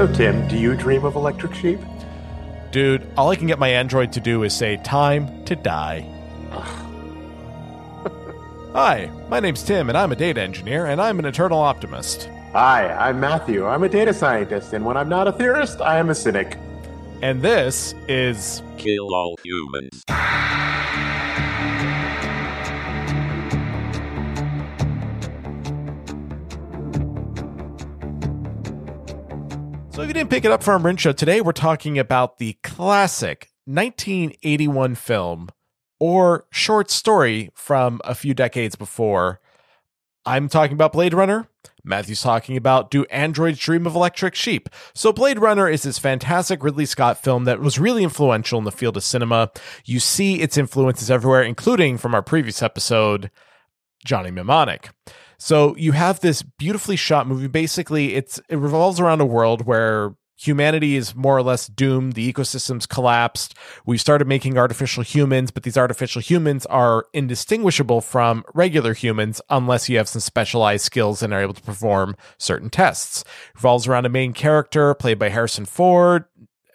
So, 0.00 0.10
Tim, 0.10 0.48
do 0.48 0.56
you 0.56 0.74
dream 0.74 1.04
of 1.04 1.14
electric 1.14 1.52
sheep? 1.52 1.78
Dude, 2.70 3.06
all 3.18 3.28
I 3.28 3.36
can 3.36 3.46
get 3.46 3.58
my 3.58 3.68
Android 3.68 4.14
to 4.14 4.20
do 4.20 4.44
is 4.44 4.54
say, 4.54 4.78
time 4.78 5.44
to 5.44 5.54
die. 5.54 6.06
Hi, 8.72 9.10
my 9.28 9.40
name's 9.40 9.62
Tim, 9.62 9.90
and 9.90 9.98
I'm 9.98 10.10
a 10.10 10.16
data 10.16 10.40
engineer, 10.40 10.86
and 10.86 11.02
I'm 11.02 11.18
an 11.18 11.26
eternal 11.26 11.58
optimist. 11.58 12.30
Hi, 12.52 12.90
I'm 12.94 13.20
Matthew. 13.20 13.66
I'm 13.66 13.82
a 13.82 13.90
data 13.90 14.14
scientist, 14.14 14.72
and 14.72 14.86
when 14.86 14.96
I'm 14.96 15.10
not 15.10 15.28
a 15.28 15.32
theorist, 15.32 15.82
I 15.82 15.98
am 15.98 16.08
a 16.08 16.14
cynic. 16.14 16.56
And 17.20 17.42
this 17.42 17.94
is 18.08 18.62
Kill 18.78 19.14
all 19.14 19.36
humans. 19.44 20.02
So 30.00 30.04
if 30.04 30.08
you 30.08 30.14
didn't 30.14 30.30
pick 30.30 30.46
it 30.46 30.50
up 30.50 30.62
from 30.62 30.96
show 30.96 31.12
today, 31.12 31.42
we're 31.42 31.52
talking 31.52 31.98
about 31.98 32.38
the 32.38 32.54
classic 32.62 33.50
1981 33.66 34.94
film 34.94 35.50
or 35.98 36.46
short 36.50 36.90
story 36.90 37.50
from 37.52 38.00
a 38.02 38.14
few 38.14 38.32
decades 38.32 38.76
before. 38.76 39.42
I'm 40.24 40.48
talking 40.48 40.72
about 40.72 40.94
Blade 40.94 41.12
Runner. 41.12 41.48
Matthew's 41.84 42.22
talking 42.22 42.56
about 42.56 42.90
Do 42.90 43.04
Androids 43.10 43.58
Dream 43.58 43.86
of 43.86 43.94
Electric 43.94 44.34
Sheep? 44.34 44.70
So, 44.94 45.12
Blade 45.12 45.38
Runner 45.38 45.68
is 45.68 45.82
this 45.82 45.98
fantastic 45.98 46.64
Ridley 46.64 46.86
Scott 46.86 47.22
film 47.22 47.44
that 47.44 47.60
was 47.60 47.78
really 47.78 48.02
influential 48.02 48.58
in 48.58 48.64
the 48.64 48.72
field 48.72 48.96
of 48.96 49.04
cinema. 49.04 49.50
You 49.84 50.00
see 50.00 50.40
its 50.40 50.56
influences 50.56 51.10
everywhere, 51.10 51.42
including 51.42 51.98
from 51.98 52.14
our 52.14 52.22
previous 52.22 52.62
episode, 52.62 53.30
Johnny 54.06 54.30
Mnemonic. 54.30 54.88
So 55.40 55.74
you 55.76 55.92
have 55.92 56.20
this 56.20 56.42
beautifully 56.42 56.96
shot 56.96 57.26
movie. 57.26 57.48
Basically, 57.48 58.14
it's 58.14 58.38
it 58.50 58.56
revolves 58.56 59.00
around 59.00 59.22
a 59.22 59.26
world 59.26 59.64
where 59.64 60.14
humanity 60.36 60.96
is 60.96 61.14
more 61.14 61.36
or 61.36 61.42
less 61.42 61.66
doomed. 61.66 62.12
The 62.12 62.30
ecosystem's 62.30 62.86
collapsed. 62.86 63.54
We've 63.84 64.00
started 64.00 64.28
making 64.28 64.58
artificial 64.58 65.02
humans, 65.02 65.50
but 65.50 65.62
these 65.62 65.76
artificial 65.78 66.20
humans 66.20 66.66
are 66.66 67.06
indistinguishable 67.12 68.02
from 68.02 68.44
regular 68.54 68.94
humans 68.94 69.40
unless 69.50 69.88
you 69.88 69.96
have 69.96 70.08
some 70.08 70.20
specialized 70.20 70.84
skills 70.84 71.22
and 71.22 71.32
are 71.32 71.42
able 71.42 71.54
to 71.54 71.62
perform 71.62 72.16
certain 72.38 72.70
tests. 72.70 73.24
Revolves 73.54 73.86
around 73.86 74.06
a 74.06 74.10
main 74.10 74.32
character 74.32 74.94
played 74.94 75.18
by 75.18 75.30
Harrison 75.30 75.64
Ford, 75.64 76.24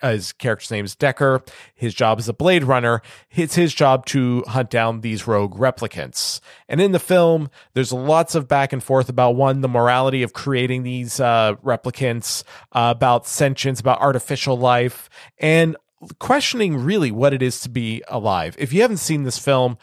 his 0.01 0.33
character's 0.33 0.71
name 0.71 0.85
is 0.85 0.95
Deckard. 0.95 1.47
His 1.73 1.93
job 1.93 2.19
is 2.19 2.29
a 2.29 2.33
Blade 2.33 2.63
Runner. 2.63 3.01
It's 3.31 3.55
his 3.55 3.73
job 3.73 4.05
to 4.07 4.43
hunt 4.47 4.69
down 4.69 5.01
these 5.01 5.27
rogue 5.27 5.55
replicants. 5.55 6.39
And 6.69 6.81
in 6.81 6.91
the 6.91 6.99
film, 6.99 7.49
there's 7.73 7.93
lots 7.93 8.35
of 8.35 8.47
back 8.47 8.73
and 8.73 8.83
forth 8.83 9.09
about 9.09 9.35
one, 9.35 9.61
the 9.61 9.67
morality 9.67 10.23
of 10.23 10.33
creating 10.33 10.83
these 10.83 11.19
uh, 11.19 11.55
replicants, 11.63 12.43
uh, 12.71 12.93
about 12.95 13.27
sentience, 13.27 13.79
about 13.79 14.01
artificial 14.01 14.57
life, 14.57 15.09
and 15.37 15.75
questioning 16.19 16.77
really 16.77 17.11
what 17.11 17.33
it 17.33 17.41
is 17.41 17.61
to 17.61 17.69
be 17.69 18.03
alive. 18.07 18.55
If 18.59 18.73
you 18.73 18.81
haven't 18.81 18.97
seen 18.97 19.23
this 19.23 19.39
film, 19.39 19.77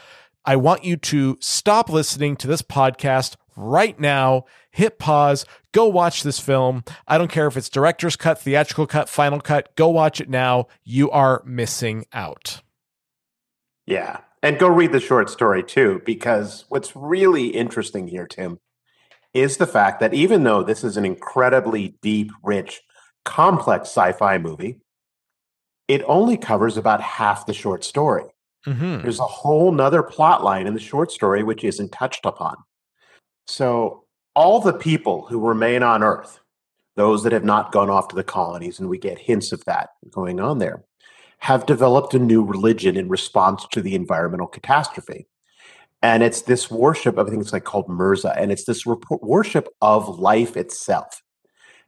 I 0.44 0.56
want 0.56 0.84
you 0.84 0.96
to 0.96 1.38
stop 1.40 1.88
listening 1.88 2.36
to 2.36 2.46
this 2.46 2.62
podcast 2.62 3.36
right 3.56 3.98
now, 3.98 4.44
hit 4.72 4.98
pause, 4.98 5.46
go 5.72 5.86
watch 5.86 6.22
this 6.22 6.40
film. 6.40 6.82
I 7.06 7.18
don't 7.18 7.30
care 7.30 7.46
if 7.46 7.56
it's 7.56 7.68
director's 7.68 8.16
cut, 8.16 8.40
theatrical 8.40 8.86
cut, 8.86 9.08
final 9.08 9.40
cut, 9.40 9.74
go 9.76 9.88
watch 9.88 10.20
it 10.20 10.28
now. 10.28 10.66
You 10.82 11.10
are 11.10 11.42
missing 11.46 12.06
out. 12.12 12.60
Yeah. 13.86 14.20
And 14.42 14.58
go 14.58 14.66
read 14.66 14.90
the 14.90 15.00
short 15.00 15.30
story 15.30 15.62
too, 15.62 16.02
because 16.04 16.64
what's 16.68 16.96
really 16.96 17.48
interesting 17.48 18.08
here, 18.08 18.26
Tim, 18.26 18.58
is 19.32 19.58
the 19.58 19.66
fact 19.66 20.00
that 20.00 20.14
even 20.14 20.42
though 20.42 20.62
this 20.62 20.82
is 20.82 20.96
an 20.96 21.04
incredibly 21.04 21.96
deep, 22.02 22.32
rich, 22.42 22.80
complex 23.24 23.88
sci 23.90 24.12
fi 24.12 24.38
movie, 24.38 24.80
it 25.86 26.02
only 26.06 26.36
covers 26.36 26.76
about 26.76 27.00
half 27.00 27.46
the 27.46 27.54
short 27.54 27.84
story. 27.84 28.24
Mm-hmm. 28.66 29.02
There's 29.02 29.20
a 29.20 29.24
whole 29.24 29.72
nother 29.72 30.02
plot 30.02 30.42
line 30.42 30.66
in 30.66 30.74
the 30.74 30.80
short 30.80 31.10
story 31.10 31.42
which 31.42 31.64
isn't 31.64 31.92
touched 31.92 32.24
upon. 32.24 32.56
So, 33.46 34.01
all 34.34 34.60
the 34.60 34.72
people 34.72 35.26
who 35.26 35.40
remain 35.40 35.82
on 35.82 36.02
Earth, 36.02 36.40
those 36.96 37.22
that 37.22 37.32
have 37.32 37.44
not 37.44 37.72
gone 37.72 37.90
off 37.90 38.08
to 38.08 38.16
the 38.16 38.24
colonies, 38.24 38.78
and 38.78 38.88
we 38.88 38.98
get 38.98 39.18
hints 39.18 39.52
of 39.52 39.64
that 39.64 39.90
going 40.10 40.40
on 40.40 40.58
there, 40.58 40.84
have 41.38 41.66
developed 41.66 42.14
a 42.14 42.18
new 42.18 42.44
religion 42.44 42.96
in 42.96 43.08
response 43.08 43.66
to 43.72 43.82
the 43.82 43.94
environmental 43.94 44.46
catastrophe. 44.46 45.26
And 46.02 46.22
it's 46.22 46.42
this 46.42 46.70
worship, 46.70 47.16
of, 47.16 47.26
I 47.26 47.30
think 47.30 47.42
it's 47.42 47.52
like 47.52 47.64
called 47.64 47.88
Mercer, 47.88 48.32
and 48.36 48.50
it's 48.50 48.64
this 48.64 48.84
worship 48.86 49.68
of 49.80 50.18
life 50.18 50.56
itself. 50.56 51.22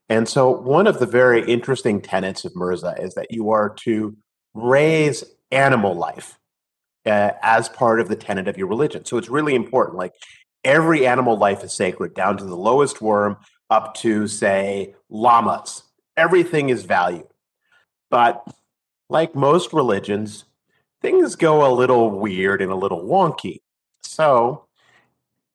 And 0.09 0.29
so, 0.29 0.51
one 0.51 0.87
of 0.87 0.99
the 0.99 1.07
very 1.07 1.45
interesting 1.51 2.01
tenets 2.01 2.45
of 2.45 2.55
Mercer 2.55 2.95
is 3.01 3.15
that 3.15 3.31
you 3.31 3.51
are 3.51 3.71
to 3.81 4.17
raise 4.53 5.25
animal 5.51 5.95
life 5.95 6.39
uh, 7.07 7.33
as 7.43 7.69
part 7.69 8.01
of 8.01 8.09
the 8.09 8.17
tenet 8.17 8.47
of 8.47 8.59
your 8.59 8.67
religion. 8.67 9.05
So, 9.05 9.17
it's 9.17 9.29
really 9.29 9.55
important. 9.55 9.97
Like, 9.97 10.13
every 10.65 11.07
animal 11.07 11.37
life 11.37 11.63
is 11.63 11.73
sacred, 11.73 12.15
down 12.15 12.37
to 12.39 12.45
the 12.45 12.57
lowest 12.57 13.01
worm, 13.01 13.37
up 13.71 13.95
to, 13.97 14.27
say, 14.27 14.95
llamas. 15.09 15.83
Everything 16.17 16.69
is 16.69 16.85
valued. 16.85 17.27
But 18.11 18.47
like 19.09 19.35
most 19.35 19.73
religions, 19.73 20.45
things 21.03 21.37
go 21.37 21.67
a 21.67 21.75
little 21.75 22.11
weird 22.11 22.63
and 22.63 22.71
a 22.71 22.77
little 22.77 23.05
wonky. 23.05 23.61
So 24.03 24.67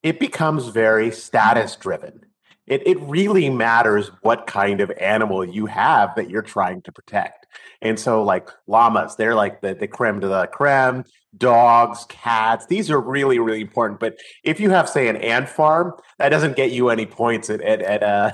it 0.03 0.19
becomes 0.19 0.67
very 0.67 1.11
status 1.11 1.75
driven. 1.75 2.25
It, 2.69 2.87
it 2.87 2.99
really 3.01 3.49
matters 3.49 4.11
what 4.21 4.45
kind 4.47 4.79
of 4.79 4.91
animal 4.91 5.43
you 5.43 5.65
have 5.65 6.15
that 6.15 6.29
you're 6.29 6.43
trying 6.43 6.81
to 6.83 6.91
protect. 6.91 7.47
And 7.81 7.99
so, 7.99 8.23
like 8.23 8.49
llamas, 8.67 9.15
they're 9.15 9.35
like 9.35 9.61
the, 9.61 9.73
the 9.73 9.87
creme 9.87 10.19
de 10.19 10.29
la 10.29 10.45
creme 10.45 11.03
dogs, 11.37 12.05
cats. 12.09 12.65
These 12.67 12.89
are 12.91 12.99
really, 12.99 13.39
really 13.39 13.61
important. 13.61 13.99
But 13.99 14.17
if 14.43 14.59
you 14.59 14.69
have, 14.69 14.87
say, 14.87 15.07
an 15.07 15.17
ant 15.17 15.49
farm, 15.49 15.93
that 16.17 16.29
doesn't 16.29 16.55
get 16.55 16.71
you 16.71 16.89
any 16.89 17.05
points 17.05 17.49
at 17.49 17.61
at 17.61 17.81
at, 17.81 18.03
uh, 18.03 18.31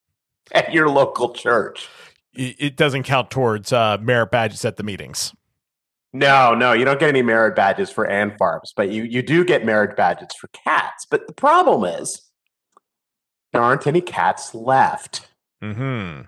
at 0.52 0.72
your 0.72 0.88
local 0.88 1.34
church. 1.34 1.88
It 2.36 2.76
doesn't 2.76 3.04
count 3.04 3.30
towards 3.30 3.72
uh, 3.72 3.98
merit 4.00 4.32
badges 4.32 4.64
at 4.64 4.76
the 4.76 4.82
meetings. 4.82 5.32
No, 6.12 6.54
no, 6.54 6.72
you 6.72 6.84
don't 6.84 6.98
get 6.98 7.08
any 7.08 7.22
merit 7.22 7.54
badges 7.54 7.90
for 7.90 8.06
ant 8.06 8.38
farms, 8.38 8.72
but 8.74 8.90
you 8.90 9.04
you 9.04 9.22
do 9.22 9.44
get 9.44 9.64
merit 9.64 9.96
badges 9.96 10.28
for 10.40 10.48
cats. 10.48 11.06
But 11.08 11.26
the 11.26 11.32
problem 11.32 11.84
is 11.84 12.22
there 13.54 13.62
aren't 13.62 13.86
any 13.86 14.00
cats 14.00 14.52
left. 14.52 15.28
Hmm. 15.62 16.22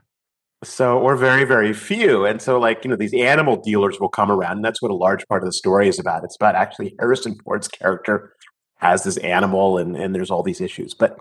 So, 0.63 0.99
or 0.99 1.17
very, 1.17 1.45
very 1.45 1.73
few. 1.73 2.25
And 2.25 2.41
so, 2.41 2.59
like, 2.59 2.85
you 2.85 2.91
know, 2.91 2.97
these 2.97 3.13
animal 3.13 3.57
dealers 3.57 3.99
will 4.01 4.09
come 4.09 4.31
around. 4.31 4.53
And 4.53 4.65
that's 4.65 4.81
what 4.81 4.93
a 4.93 4.95
large 4.95 5.27
part 5.27 5.43
of 5.43 5.47
the 5.47 5.53
story 5.53 5.89
is 5.89 5.99
about. 5.99 6.23
It's 6.23 6.37
about 6.37 6.55
actually 6.55 6.95
Harrison 7.01 7.37
Ford's 7.45 7.69
character 7.69 8.33
has 8.77 9.03
this 9.03 9.17
animal 9.19 9.77
and, 9.77 9.97
and 9.97 10.15
there's 10.15 10.31
all 10.31 10.45
these 10.45 10.61
issues. 10.61 10.95
But 10.95 11.19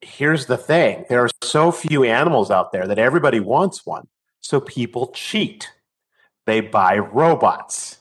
here's 0.00 0.46
the 0.46 0.56
thing 0.56 1.04
there 1.10 1.20
are 1.20 1.30
so 1.42 1.70
few 1.70 2.04
animals 2.04 2.50
out 2.50 2.72
there 2.72 2.86
that 2.86 2.98
everybody 2.98 3.38
wants 3.38 3.84
one. 3.84 4.08
So 4.40 4.60
people 4.60 5.08
cheat, 5.08 5.70
they 6.46 6.60
buy 6.62 6.98
robots. 6.98 7.98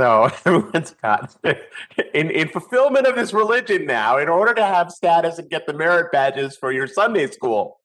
So 0.00 0.30
everyone's 0.46 0.94
got 1.02 1.36
in, 2.14 2.30
in 2.30 2.48
fulfillment 2.48 3.06
of 3.06 3.16
this 3.16 3.32
religion 3.32 3.86
now, 3.86 4.18
in 4.18 4.28
order 4.28 4.54
to 4.54 4.64
have 4.64 4.90
status 4.90 5.38
and 5.38 5.50
get 5.50 5.66
the 5.66 5.72
merit 5.72 6.12
badges 6.12 6.56
for 6.56 6.72
your 6.72 6.86
Sunday 6.86 7.26
school, 7.26 7.80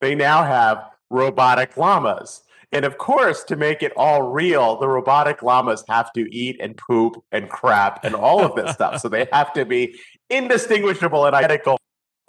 they 0.00 0.14
now 0.14 0.44
have 0.44 0.84
robotic 1.10 1.76
llamas. 1.76 2.42
And 2.72 2.84
of 2.84 2.98
course, 2.98 3.44
to 3.44 3.56
make 3.56 3.82
it 3.82 3.92
all 3.96 4.22
real, 4.22 4.78
the 4.78 4.88
robotic 4.88 5.42
llamas 5.42 5.84
have 5.88 6.12
to 6.14 6.28
eat 6.34 6.56
and 6.60 6.76
poop 6.76 7.22
and 7.30 7.48
crap 7.48 8.04
and 8.04 8.14
all 8.14 8.44
of 8.44 8.56
this 8.56 8.74
stuff. 8.74 9.00
So 9.00 9.08
they 9.08 9.28
have 9.32 9.52
to 9.52 9.64
be 9.64 9.98
indistinguishable 10.30 11.26
and 11.26 11.34
identical 11.34 11.78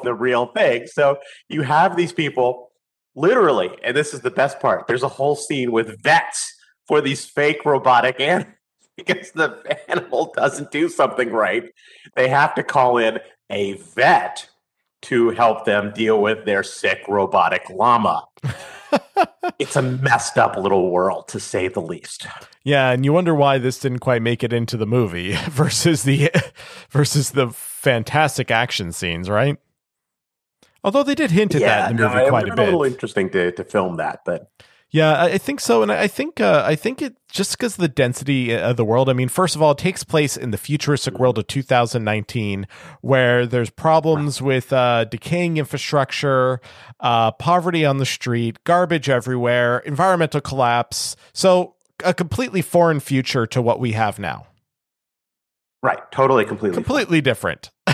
the 0.03 0.13
real 0.13 0.47
thing. 0.47 0.85
So 0.85 1.17
you 1.49 1.63
have 1.63 1.97
these 1.97 2.13
people 2.13 2.69
literally, 3.15 3.71
and 3.83 3.97
this 3.97 4.13
is 4.13 4.21
the 4.21 4.29
best 4.29 4.59
part. 4.59 4.85
There's 4.87 5.01
a 5.01 5.07
whole 5.07 5.35
scene 5.35 5.71
with 5.71 6.01
vets 6.03 6.53
for 6.87 7.01
these 7.01 7.25
fake 7.25 7.65
robotic 7.65 8.19
animals 8.19 8.56
because 8.97 9.31
the 9.31 9.77
animal 9.89 10.33
doesn't 10.35 10.71
do 10.71 10.89
something 10.89 11.31
right. 11.31 11.71
They 12.15 12.27
have 12.27 12.53
to 12.55 12.63
call 12.63 12.97
in 12.97 13.19
a 13.49 13.73
vet 13.73 14.49
to 15.03 15.29
help 15.29 15.65
them 15.65 15.93
deal 15.93 16.21
with 16.21 16.45
their 16.45 16.63
sick 16.63 17.03
robotic 17.07 17.69
llama. 17.69 18.25
it's 19.59 19.75
a 19.75 19.81
messed 19.81 20.37
up 20.37 20.57
little 20.57 20.89
world 20.89 21.27
to 21.29 21.39
say 21.39 21.67
the 21.67 21.81
least. 21.81 22.27
Yeah, 22.63 22.91
and 22.91 23.05
you 23.05 23.13
wonder 23.13 23.35
why 23.35 23.59
this 23.59 23.79
didn't 23.79 23.99
quite 23.99 24.21
make 24.21 24.43
it 24.43 24.51
into 24.51 24.75
the 24.75 24.87
movie 24.87 25.33
versus 25.49 26.03
the 26.03 26.31
versus 26.89 27.31
the 27.31 27.49
fantastic 27.49 28.51
action 28.51 28.91
scenes, 28.91 29.29
right? 29.29 29.57
Although 30.83 31.03
they 31.03 31.15
did 31.15 31.31
hint 31.31 31.53
at 31.55 31.61
yeah, 31.61 31.67
that 31.67 31.91
in 31.91 31.97
the 31.97 32.03
movie 32.07 32.15
no, 32.23 32.29
quite 32.29 32.49
a 32.49 32.55
bit. 32.55 32.59
A 32.59 32.65
little 32.65 32.83
interesting 32.83 33.29
to 33.31 33.51
to 33.51 33.63
film 33.63 33.97
that, 33.97 34.21
but 34.25 34.51
Yeah, 34.89 35.21
I 35.21 35.37
think 35.37 35.59
so, 35.59 35.83
and 35.83 35.91
I 35.91 36.07
think 36.07 36.39
uh, 36.39 36.63
I 36.65 36.75
think 36.75 37.01
it 37.01 37.17
just 37.29 37.57
because 37.57 37.73
of 37.73 37.81
the 37.81 37.89
density 37.89 38.55
of 38.55 38.77
the 38.77 38.85
world. 38.85 39.09
I 39.09 39.13
mean, 39.13 39.27
first 39.27 39.53
of 39.53 39.61
all, 39.61 39.71
it 39.71 39.77
takes 39.77 40.05
place 40.05 40.37
in 40.37 40.51
the 40.51 40.57
futuristic 40.57 41.19
world 41.19 41.37
of 41.37 41.47
2019, 41.47 42.65
where 43.01 43.45
there's 43.45 43.69
problems 43.69 44.41
with 44.41 44.71
uh, 44.71 45.03
decaying 45.03 45.57
infrastructure, 45.57 46.61
uh, 47.01 47.31
poverty 47.31 47.83
on 47.83 47.97
the 47.97 48.05
street, 48.05 48.63
garbage 48.63 49.09
everywhere, 49.09 49.79
environmental 49.79 50.39
collapse. 50.39 51.17
So, 51.33 51.75
a 52.05 52.13
completely 52.13 52.61
foreign 52.61 53.01
future 53.01 53.45
to 53.47 53.61
what 53.61 53.81
we 53.81 53.91
have 53.91 54.19
now. 54.19 54.47
Right, 55.83 55.99
totally, 56.13 56.45
completely, 56.45 56.75
completely 56.75 57.19
different. 57.19 57.71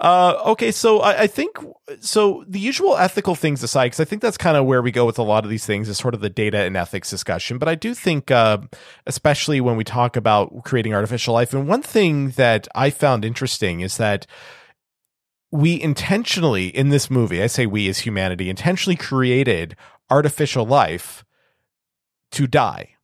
Uh, 0.00 0.40
okay, 0.46 0.70
so 0.70 1.00
I, 1.00 1.22
I, 1.22 1.26
think 1.26 1.58
so. 2.00 2.42
The 2.48 2.58
usual 2.58 2.96
ethical 2.96 3.34
things 3.34 3.62
aside, 3.62 3.86
because 3.86 4.00
I 4.00 4.06
think 4.06 4.22
that's 4.22 4.38
kind 4.38 4.56
of 4.56 4.64
where 4.64 4.80
we 4.80 4.90
go 4.90 5.04
with 5.04 5.18
a 5.18 5.22
lot 5.22 5.44
of 5.44 5.50
these 5.50 5.66
things 5.66 5.90
is 5.90 5.98
sort 5.98 6.14
of 6.14 6.20
the 6.20 6.30
data 6.30 6.56
and 6.60 6.74
ethics 6.74 7.10
discussion. 7.10 7.58
But 7.58 7.68
I 7.68 7.74
do 7.74 7.92
think, 7.92 8.30
uh, 8.30 8.60
especially 9.06 9.60
when 9.60 9.76
we 9.76 9.84
talk 9.84 10.16
about 10.16 10.64
creating 10.64 10.94
artificial 10.94 11.34
life, 11.34 11.52
and 11.52 11.68
one 11.68 11.82
thing 11.82 12.30
that 12.30 12.66
I 12.74 12.88
found 12.88 13.26
interesting 13.26 13.80
is 13.80 13.98
that 13.98 14.26
we 15.50 15.78
intentionally 15.78 16.68
in 16.68 16.88
this 16.88 17.10
movie, 17.10 17.42
I 17.42 17.46
say 17.46 17.66
we 17.66 17.86
as 17.86 17.98
humanity, 17.98 18.48
intentionally 18.48 18.96
created 18.96 19.76
artificial 20.08 20.64
life 20.64 21.26
to 22.30 22.46
die 22.46 22.96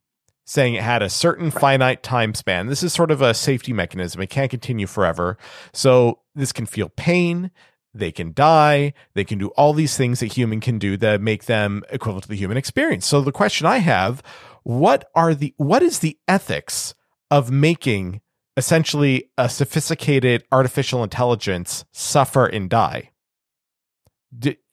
saying 0.46 0.74
it 0.74 0.82
had 0.82 1.02
a 1.02 1.10
certain 1.10 1.50
finite 1.50 2.02
time 2.02 2.32
span. 2.32 2.68
This 2.68 2.84
is 2.84 2.92
sort 2.92 3.10
of 3.10 3.20
a 3.20 3.34
safety 3.34 3.72
mechanism. 3.72 4.22
It 4.22 4.30
can't 4.30 4.50
continue 4.50 4.86
forever. 4.86 5.36
So 5.72 6.20
this 6.36 6.52
can 6.52 6.66
feel 6.66 6.88
pain. 6.90 7.50
They 7.94 8.12
can 8.12 8.32
die. 8.32 8.92
They 9.14 9.24
can 9.24 9.38
do 9.38 9.48
all 9.48 9.72
these 9.72 9.96
things 9.96 10.20
that 10.20 10.34
human 10.34 10.60
can 10.60 10.78
do 10.78 10.96
that 10.98 11.20
make 11.20 11.46
them 11.46 11.82
equivalent 11.90 12.24
to 12.24 12.28
the 12.28 12.36
human 12.36 12.56
experience. 12.56 13.06
So 13.06 13.20
the 13.20 13.32
question 13.32 13.66
I 13.66 13.78
have, 13.78 14.22
what 14.62 15.08
are 15.14 15.34
the, 15.34 15.54
what 15.56 15.82
is 15.82 16.00
the 16.00 16.18
ethics 16.28 16.94
of 17.30 17.50
making 17.50 18.20
essentially 18.56 19.30
a 19.36 19.48
sophisticated 19.48 20.44
artificial 20.52 21.02
intelligence 21.02 21.84
suffer 21.92 22.46
and 22.46 22.70
die? 22.70 23.10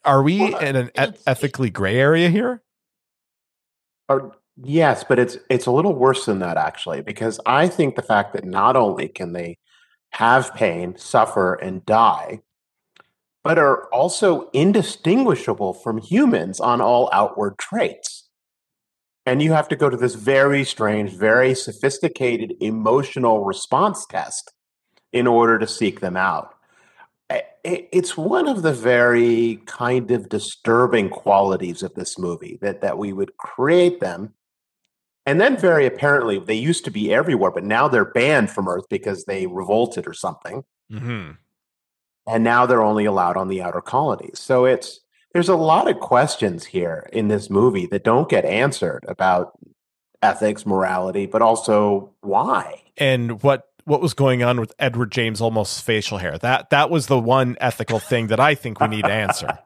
are 0.03 0.21
we 0.21 0.39
well, 0.39 0.57
in 0.59 0.75
an 0.75 0.91
ethically 1.25 1.69
gray 1.69 1.97
area 1.97 2.29
here? 2.29 2.61
Are, 4.09 4.33
Yes, 4.55 5.03
but 5.03 5.17
it's 5.17 5.37
it's 5.49 5.65
a 5.65 5.71
little 5.71 5.95
worse 5.95 6.25
than 6.25 6.39
that 6.39 6.57
actually, 6.57 7.01
because 7.01 7.39
I 7.45 7.67
think 7.67 7.95
the 7.95 8.03
fact 8.03 8.33
that 8.33 8.45
not 8.45 8.75
only 8.75 9.07
can 9.07 9.33
they 9.33 9.57
have 10.13 10.53
pain, 10.53 10.95
suffer, 10.97 11.55
and 11.55 11.85
die, 11.85 12.41
but 13.43 13.57
are 13.57 13.85
also 13.85 14.49
indistinguishable 14.53 15.73
from 15.73 15.97
humans 15.97 16.59
on 16.59 16.81
all 16.81 17.09
outward 17.11 17.57
traits. 17.57 18.29
And 19.25 19.41
you 19.41 19.53
have 19.53 19.67
to 19.69 19.75
go 19.75 19.89
to 19.89 19.97
this 19.97 20.15
very 20.15 20.63
strange, 20.63 21.11
very 21.11 21.55
sophisticated 21.55 22.55
emotional 22.59 23.43
response 23.43 24.05
test 24.05 24.53
in 25.11 25.27
order 25.27 25.57
to 25.59 25.67
seek 25.67 25.99
them 25.99 26.17
out. 26.17 26.55
It's 27.63 28.17
one 28.17 28.47
of 28.47 28.61
the 28.61 28.73
very 28.73 29.61
kind 29.65 30.11
of 30.11 30.29
disturbing 30.29 31.09
qualities 31.09 31.81
of 31.81 31.95
this 31.95 32.19
movie 32.19 32.59
that, 32.61 32.81
that 32.81 32.97
we 32.97 33.13
would 33.13 33.37
create 33.37 33.99
them 33.99 34.33
and 35.25 35.39
then, 35.39 35.57
very 35.57 35.85
apparently, 35.85 36.39
they 36.39 36.55
used 36.55 36.83
to 36.85 36.91
be 36.91 37.13
everywhere, 37.13 37.51
but 37.51 37.63
now 37.63 37.87
they're 37.87 38.05
banned 38.05 38.51
from 38.51 38.67
Earth 38.67 38.85
because 38.89 39.25
they 39.25 39.47
revolted 39.47 40.07
or 40.07 40.13
something. 40.13 40.63
Mm-hmm. 40.91 41.31
And 42.27 42.43
now 42.43 42.65
they're 42.65 42.83
only 42.83 43.05
allowed 43.05 43.37
on 43.37 43.47
the 43.47 43.61
outer 43.61 43.81
colonies. 43.81 44.39
So 44.39 44.65
it's 44.65 44.99
there's 45.33 45.49
a 45.49 45.55
lot 45.55 45.89
of 45.89 45.99
questions 45.99 46.65
here 46.65 47.09
in 47.11 47.27
this 47.27 47.49
movie 47.49 47.85
that 47.87 48.03
don't 48.03 48.29
get 48.29 48.45
answered 48.45 49.03
about 49.07 49.57
ethics, 50.21 50.65
morality, 50.65 51.25
but 51.25 51.41
also 51.41 52.13
why 52.21 52.81
and 52.97 53.41
what 53.43 53.67
what 53.85 54.01
was 54.01 54.13
going 54.13 54.43
on 54.43 54.59
with 54.59 54.73
Edward 54.79 55.11
James 55.11 55.41
Olmos 55.41 55.81
facial 55.81 56.17
hair. 56.17 56.37
That 56.37 56.69
that 56.69 56.89
was 56.89 57.07
the 57.07 57.19
one 57.19 57.57
ethical 57.59 57.99
thing 57.99 58.27
that 58.27 58.39
I 58.39 58.55
think 58.55 58.79
we 58.79 58.87
need 58.87 59.03
to 59.03 59.11
answer. 59.11 59.57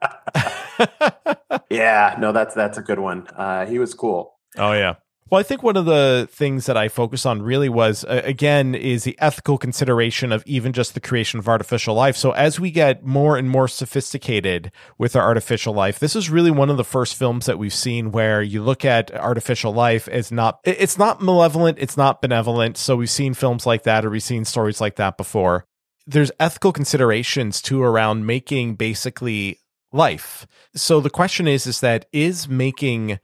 yeah, 1.70 2.16
no, 2.20 2.32
that's 2.32 2.56
that's 2.56 2.78
a 2.78 2.82
good 2.82 3.00
one. 3.00 3.28
Uh, 3.28 3.66
he 3.66 3.80
was 3.80 3.94
cool. 3.94 4.36
Oh 4.58 4.74
yeah. 4.74 4.96
Well, 5.30 5.42
I 5.42 5.44
think 5.44 5.62
one 5.62 5.76
of 5.76 5.86
the 5.86 6.30
things 6.32 6.68
that 6.68 6.78
I 6.78 6.88
focus 6.88 7.26
on 7.26 7.42
really 7.42 7.68
was, 7.68 8.06
uh, 8.06 8.22
again, 8.24 8.74
is 8.74 9.04
the 9.04 9.18
ethical 9.20 9.58
consideration 9.58 10.32
of 10.32 10.42
even 10.46 10.72
just 10.72 10.94
the 10.94 11.02
creation 11.02 11.38
of 11.38 11.50
artificial 11.50 11.96
life. 11.96 12.16
So 12.16 12.32
as 12.32 12.62
we 12.62 12.72
get 12.72 13.06
more 13.06 13.36
and 13.36 13.50
more 13.50 13.68
sophisticated 13.68 14.72
with 14.98 15.18
our 15.18 15.24
artificial 15.24 15.74
life, 15.74 16.00
this 16.00 16.16
is 16.16 16.30
really 16.30 16.52
one 16.52 16.70
of 16.70 16.78
the 16.78 16.86
first 16.86 17.16
films 17.16 17.46
that 17.46 17.60
we've 17.60 17.74
seen 17.74 18.14
where 18.14 18.42
you 18.42 18.64
look 18.64 18.86
at 18.86 19.14
artificial 19.14 19.74
life 19.74 20.08
as 20.08 20.32
not, 20.32 20.60
it's 20.64 20.98
not 20.98 21.22
malevolent, 21.22 21.78
it's 21.78 21.98
not 21.98 22.22
benevolent. 22.22 22.78
So 22.78 22.96
we've 22.96 23.10
seen 23.10 23.34
films 23.34 23.66
like 23.66 23.84
that 23.84 24.06
or 24.06 24.10
we've 24.10 24.24
seen 24.24 24.46
stories 24.46 24.80
like 24.80 24.96
that 24.96 25.18
before. 25.18 25.66
There's 26.06 26.32
ethical 26.40 26.72
considerations 26.72 27.62
too 27.62 27.84
around 27.84 28.26
making 28.26 28.76
basically 28.76 29.60
life. 29.92 30.48
So 30.74 31.02
the 31.02 31.10
question 31.10 31.50
is, 31.50 31.68
is 31.68 31.82
that 31.82 32.06
is 32.14 32.48
making 32.48 33.20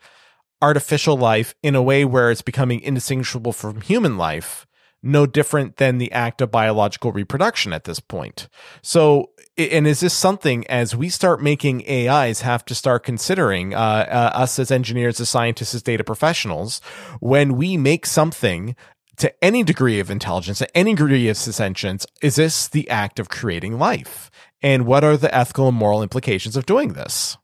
artificial 0.63 1.17
life 1.17 1.53
in 1.61 1.75
a 1.75 1.83
way 1.83 2.05
where 2.05 2.31
it's 2.31 2.41
becoming 2.41 2.79
indistinguishable 2.79 3.51
from 3.51 3.81
human 3.81 4.17
life, 4.17 4.65
no 5.03 5.25
different 5.25 5.75
than 5.75 5.97
the 5.97 6.09
act 6.13 6.39
of 6.39 6.49
biological 6.49 7.11
reproduction 7.11 7.73
at 7.73 7.83
this 7.83 7.99
point. 7.99 8.47
So, 8.81 9.31
and 9.57 9.85
is 9.85 9.99
this 9.99 10.13
something 10.13 10.65
as 10.67 10.95
we 10.95 11.09
start 11.09 11.43
making 11.43 11.87
AIs 11.87 12.41
have 12.41 12.63
to 12.65 12.73
start 12.73 13.03
considering 13.03 13.73
uh, 13.73 13.77
uh, 13.77 14.31
us 14.33 14.57
as 14.57 14.71
engineers, 14.71 15.19
as 15.19 15.29
scientists, 15.29 15.75
as 15.75 15.83
data 15.83 16.05
professionals, 16.05 16.79
when 17.19 17.57
we 17.57 17.75
make 17.75 18.05
something 18.05 18.73
to 19.17 19.43
any 19.43 19.63
degree 19.63 19.99
of 19.99 20.09
intelligence, 20.09 20.59
to 20.59 20.77
any 20.77 20.95
degree 20.95 21.27
of 21.27 21.35
sentience, 21.35 22.07
is 22.21 22.37
this 22.37 22.69
the 22.69 22.89
act 22.89 23.19
of 23.19 23.27
creating 23.27 23.77
life? 23.77 24.31
And 24.61 24.85
what 24.85 25.03
are 25.03 25.17
the 25.17 25.35
ethical 25.35 25.67
and 25.67 25.77
moral 25.77 26.01
implications 26.01 26.55
of 26.55 26.65
doing 26.65 26.93
this? 26.93 27.37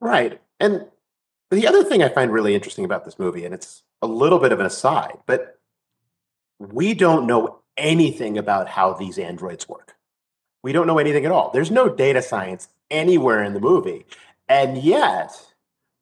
Right. 0.00 0.40
And 0.60 0.86
the 1.56 1.66
other 1.66 1.84
thing 1.84 2.02
I 2.02 2.08
find 2.08 2.32
really 2.32 2.54
interesting 2.54 2.84
about 2.84 3.04
this 3.04 3.18
movie, 3.18 3.44
and 3.44 3.54
it's 3.54 3.82
a 4.00 4.06
little 4.06 4.38
bit 4.38 4.52
of 4.52 4.60
an 4.60 4.66
aside, 4.66 5.18
but 5.26 5.58
we 6.58 6.94
don't 6.94 7.26
know 7.26 7.58
anything 7.76 8.38
about 8.38 8.68
how 8.68 8.92
these 8.94 9.18
androids 9.18 9.68
work. 9.68 9.94
We 10.62 10.72
don't 10.72 10.86
know 10.86 10.98
anything 10.98 11.24
at 11.24 11.32
all. 11.32 11.50
There's 11.50 11.70
no 11.70 11.88
data 11.88 12.22
science 12.22 12.68
anywhere 12.90 13.42
in 13.42 13.54
the 13.54 13.60
movie. 13.60 14.06
And 14.48 14.78
yet, 14.78 15.32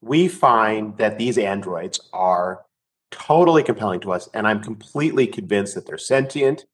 we 0.00 0.28
find 0.28 0.96
that 0.98 1.18
these 1.18 1.38
androids 1.38 2.00
are 2.12 2.64
totally 3.10 3.62
compelling 3.62 4.00
to 4.00 4.12
us. 4.12 4.28
And 4.34 4.46
I'm 4.46 4.62
completely 4.62 5.26
convinced 5.26 5.74
that 5.74 5.86
they're 5.86 5.98
sentient. 5.98 6.64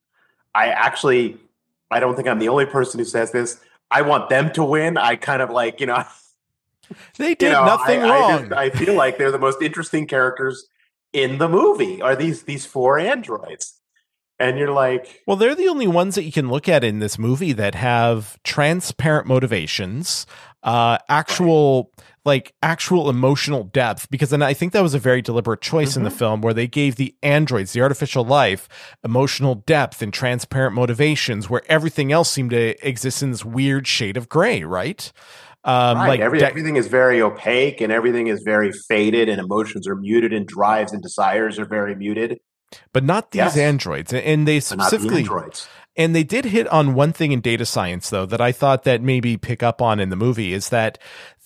I 0.53 0.67
actually, 0.67 1.37
I 1.89 1.99
don't 1.99 2.15
think 2.15 2.27
I'm 2.27 2.39
the 2.39 2.49
only 2.49 2.65
person 2.65 2.99
who 2.99 3.05
says 3.05 3.31
this. 3.31 3.59
I 3.89 4.01
want 4.01 4.29
them 4.29 4.51
to 4.53 4.63
win. 4.63 4.97
I 4.97 5.15
kind 5.15 5.41
of 5.41 5.49
like, 5.49 5.79
you 5.79 5.87
know, 5.87 6.03
They 7.17 7.35
did 7.35 7.47
you 7.47 7.51
know, 7.51 7.65
nothing 7.65 8.01
I, 8.01 8.09
wrong. 8.09 8.31
I, 8.31 8.39
just, 8.39 8.53
I 8.53 8.69
feel 8.85 8.93
like 8.95 9.17
they're 9.17 9.31
the 9.31 9.39
most 9.39 9.61
interesting 9.61 10.07
characters 10.07 10.67
in 11.13 11.37
the 11.37 11.49
movie. 11.49 12.01
Are 12.01 12.15
these 12.15 12.43
these 12.43 12.65
four 12.65 12.99
androids? 12.99 13.77
and 14.39 14.57
you're 14.57 14.71
like 14.71 15.21
well 15.25 15.37
they're 15.37 15.55
the 15.55 15.67
only 15.67 15.87
ones 15.87 16.15
that 16.15 16.23
you 16.23 16.31
can 16.31 16.49
look 16.49 16.69
at 16.69 16.83
in 16.83 16.99
this 16.99 17.17
movie 17.17 17.53
that 17.53 17.75
have 17.75 18.41
transparent 18.43 19.27
motivations 19.27 20.25
uh 20.63 20.97
actual 21.09 21.91
right. 21.97 22.05
like 22.25 22.53
actual 22.61 23.09
emotional 23.09 23.63
depth 23.63 24.09
because 24.09 24.29
then 24.29 24.41
i 24.41 24.53
think 24.53 24.73
that 24.73 24.81
was 24.81 24.93
a 24.93 24.99
very 24.99 25.21
deliberate 25.21 25.61
choice 25.61 25.91
mm-hmm. 25.91 25.99
in 25.99 26.03
the 26.03 26.09
mm-hmm. 26.09 26.17
film 26.17 26.41
where 26.41 26.53
they 26.53 26.67
gave 26.67 26.95
the 26.95 27.15
androids 27.23 27.73
the 27.73 27.81
artificial 27.81 28.23
life 28.23 28.67
emotional 29.03 29.55
depth 29.55 30.01
and 30.01 30.13
transparent 30.13 30.75
motivations 30.75 31.49
where 31.49 31.61
everything 31.67 32.11
else 32.11 32.29
seemed 32.29 32.51
to 32.51 32.87
exist 32.87 33.23
in 33.23 33.31
this 33.31 33.45
weird 33.45 33.87
shade 33.87 34.17
of 34.17 34.29
gray 34.29 34.63
right 34.63 35.11
um, 35.63 35.97
right. 35.97 36.07
Like 36.07 36.19
Every, 36.19 36.39
de- 36.39 36.47
everything 36.47 36.75
is 36.75 36.87
very 36.87 37.21
opaque 37.21 37.81
and 37.81 37.91
everything 37.91 38.27
is 38.27 38.41
very 38.43 38.71
faded, 38.71 39.29
and 39.29 39.39
emotions 39.39 39.87
are 39.87 39.95
muted, 39.95 40.33
and 40.33 40.47
drives 40.47 40.93
and 40.93 41.01
desires 41.01 41.59
are 41.59 41.65
very 41.65 41.95
muted. 41.95 42.39
But 42.93 43.03
not 43.03 43.31
these 43.31 43.39
yes. 43.39 43.57
androids, 43.57 44.13
and 44.13 44.47
they 44.47 44.59
specifically 44.59 45.23
the. 45.23 45.67
And 45.95 46.15
they 46.15 46.23
did 46.23 46.45
hit 46.45 46.67
on 46.67 46.93
one 46.93 47.11
thing 47.11 47.31
in 47.31 47.41
data 47.41 47.65
science, 47.65 48.11
though, 48.11 48.27
that 48.27 48.39
I 48.39 48.51
thought 48.51 48.83
that 48.83 49.01
maybe 49.01 49.35
pick 49.35 49.63
up 49.63 49.81
on 49.81 49.99
in 49.99 50.09
the 50.09 50.15
movie 50.15 50.53
is 50.53 50.69
that 50.69 50.99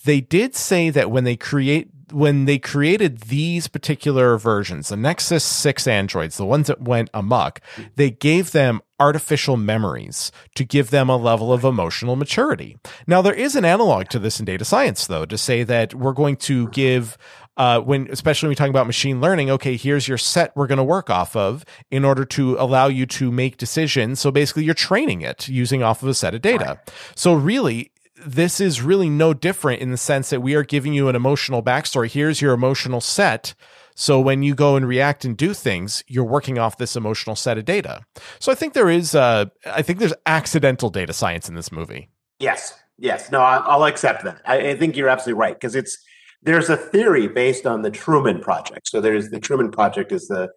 they 0.04 0.20
did 0.20 0.56
say 0.56 0.90
that 0.90 1.10
when 1.10 1.24
they 1.24 1.38
create 1.38 1.90
when 2.12 2.44
they 2.44 2.60
created 2.60 3.22
these 3.22 3.70
particular 3.70 4.38
versions, 4.38 4.90
the 4.90 4.98
Nexus 4.98 5.46
6 5.46 5.88
androids, 5.88 6.36
the 6.36 6.46
ones 6.46 6.68
that 6.68 6.82
went 6.82 7.10
amok, 7.14 7.62
they 7.96 8.12
gave 8.12 8.52
them 8.52 8.82
artificial 9.02 9.58
memories 9.58 10.32
to 10.54 10.64
give 10.64 10.92
them 10.92 11.10
a 11.10 11.18
level 11.18 11.52
of 11.52 11.64
emotional 11.64 12.16
maturity. 12.16 12.78
Now, 13.08 13.24
there 13.24 13.34
is 13.34 13.56
an 13.56 13.66
analog 13.66 14.10
to 14.10 14.20
this 14.20 14.40
in 14.40 14.46
data 14.46 14.64
science, 14.64 15.08
though, 15.08 15.26
to 15.26 15.38
say 15.40 15.64
that 15.64 15.96
we're 15.96 16.14
going 16.14 16.36
to 16.38 16.68
give 16.70 17.18
uh, 17.58 17.80
when 17.82 18.08
especially 18.10 18.48
when 18.48 18.52
we 18.52 18.56
talk 18.56 18.70
about 18.70 18.88
machine 18.88 19.20
learning, 19.20 19.50
okay, 19.50 19.76
here's 19.76 20.08
your 20.08 20.18
set 20.18 20.56
we're 20.56 20.68
going 20.68 20.78
to 20.78 20.84
work 20.84 21.10
off 21.10 21.36
of 21.36 21.66
in 21.90 22.06
order 22.06 22.24
to 22.24 22.56
allow 22.58 22.88
you 22.88 23.06
to 23.06 23.32
make 23.32 23.58
decisions. 23.58 24.20
So 24.20 24.32
basically, 24.32 24.64
you're 24.64 24.74
training 24.74 25.22
it 25.22 25.50
using 25.50 25.84
off 25.84 26.02
of 26.02 26.10
a 26.10 26.14
set 26.14 26.34
of 26.34 26.42
data. 26.42 26.80
So 27.16 27.34
really, 27.34 27.92
this 28.26 28.60
is 28.60 28.82
really 28.82 29.10
no 29.10 29.34
different 29.34 29.82
in 29.82 29.92
the 29.92 29.98
sense 29.98 30.30
that 30.30 30.42
we 30.42 30.56
are 30.56 30.64
giving 30.64 30.94
you 30.94 31.10
an 31.10 31.16
emotional 31.16 31.64
backstory. 31.64 32.10
Here's 32.10 32.42
your 32.42 32.54
emotional 32.54 33.02
set. 33.02 33.54
So 33.96 34.20
when 34.20 34.44
you 34.44 34.56
go 34.56 34.76
and 34.76 34.88
react 34.88 35.26
and 35.26 35.36
do 35.36 35.54
things, 35.54 36.04
you're 36.08 36.24
working 36.24 36.58
off 36.58 36.78
this 36.78 36.96
emotional 36.96 37.36
set 37.36 37.58
of 37.58 37.66
data. 37.66 38.04
So 38.40 38.52
I 38.52 38.56
think 38.56 38.74
there 38.74 38.90
is, 38.90 39.16
uh, 39.16 39.46
I 39.66 39.82
think 39.82 40.00
there's 40.00 40.14
accidental 40.26 40.90
data 40.90 41.14
science 41.14 41.50
in 41.50 41.56
this 41.56 41.72
movie. 41.72 42.10
Yes, 42.40 42.78
yes. 42.98 43.32
No, 43.32 43.42
I'll 43.42 43.86
accept 43.86 44.24
that. 44.24 44.42
I, 44.46 44.76
think 44.76 44.96
you're 44.96 45.10
absolutely 45.10 45.40
right 45.40 45.54
because 45.54 45.76
it's 45.76 45.98
there's 46.42 46.70
a 46.70 46.78
theory 46.78 47.28
based 47.28 47.68
on 47.68 47.84
the 47.84 47.92
Truman 47.92 48.40
Project. 48.40 48.88
So 48.88 49.00
there's 49.00 49.30
the 49.30 49.40
Truman 49.40 49.72
Project 49.72 50.12
is 50.12 50.28
the 50.28 50.50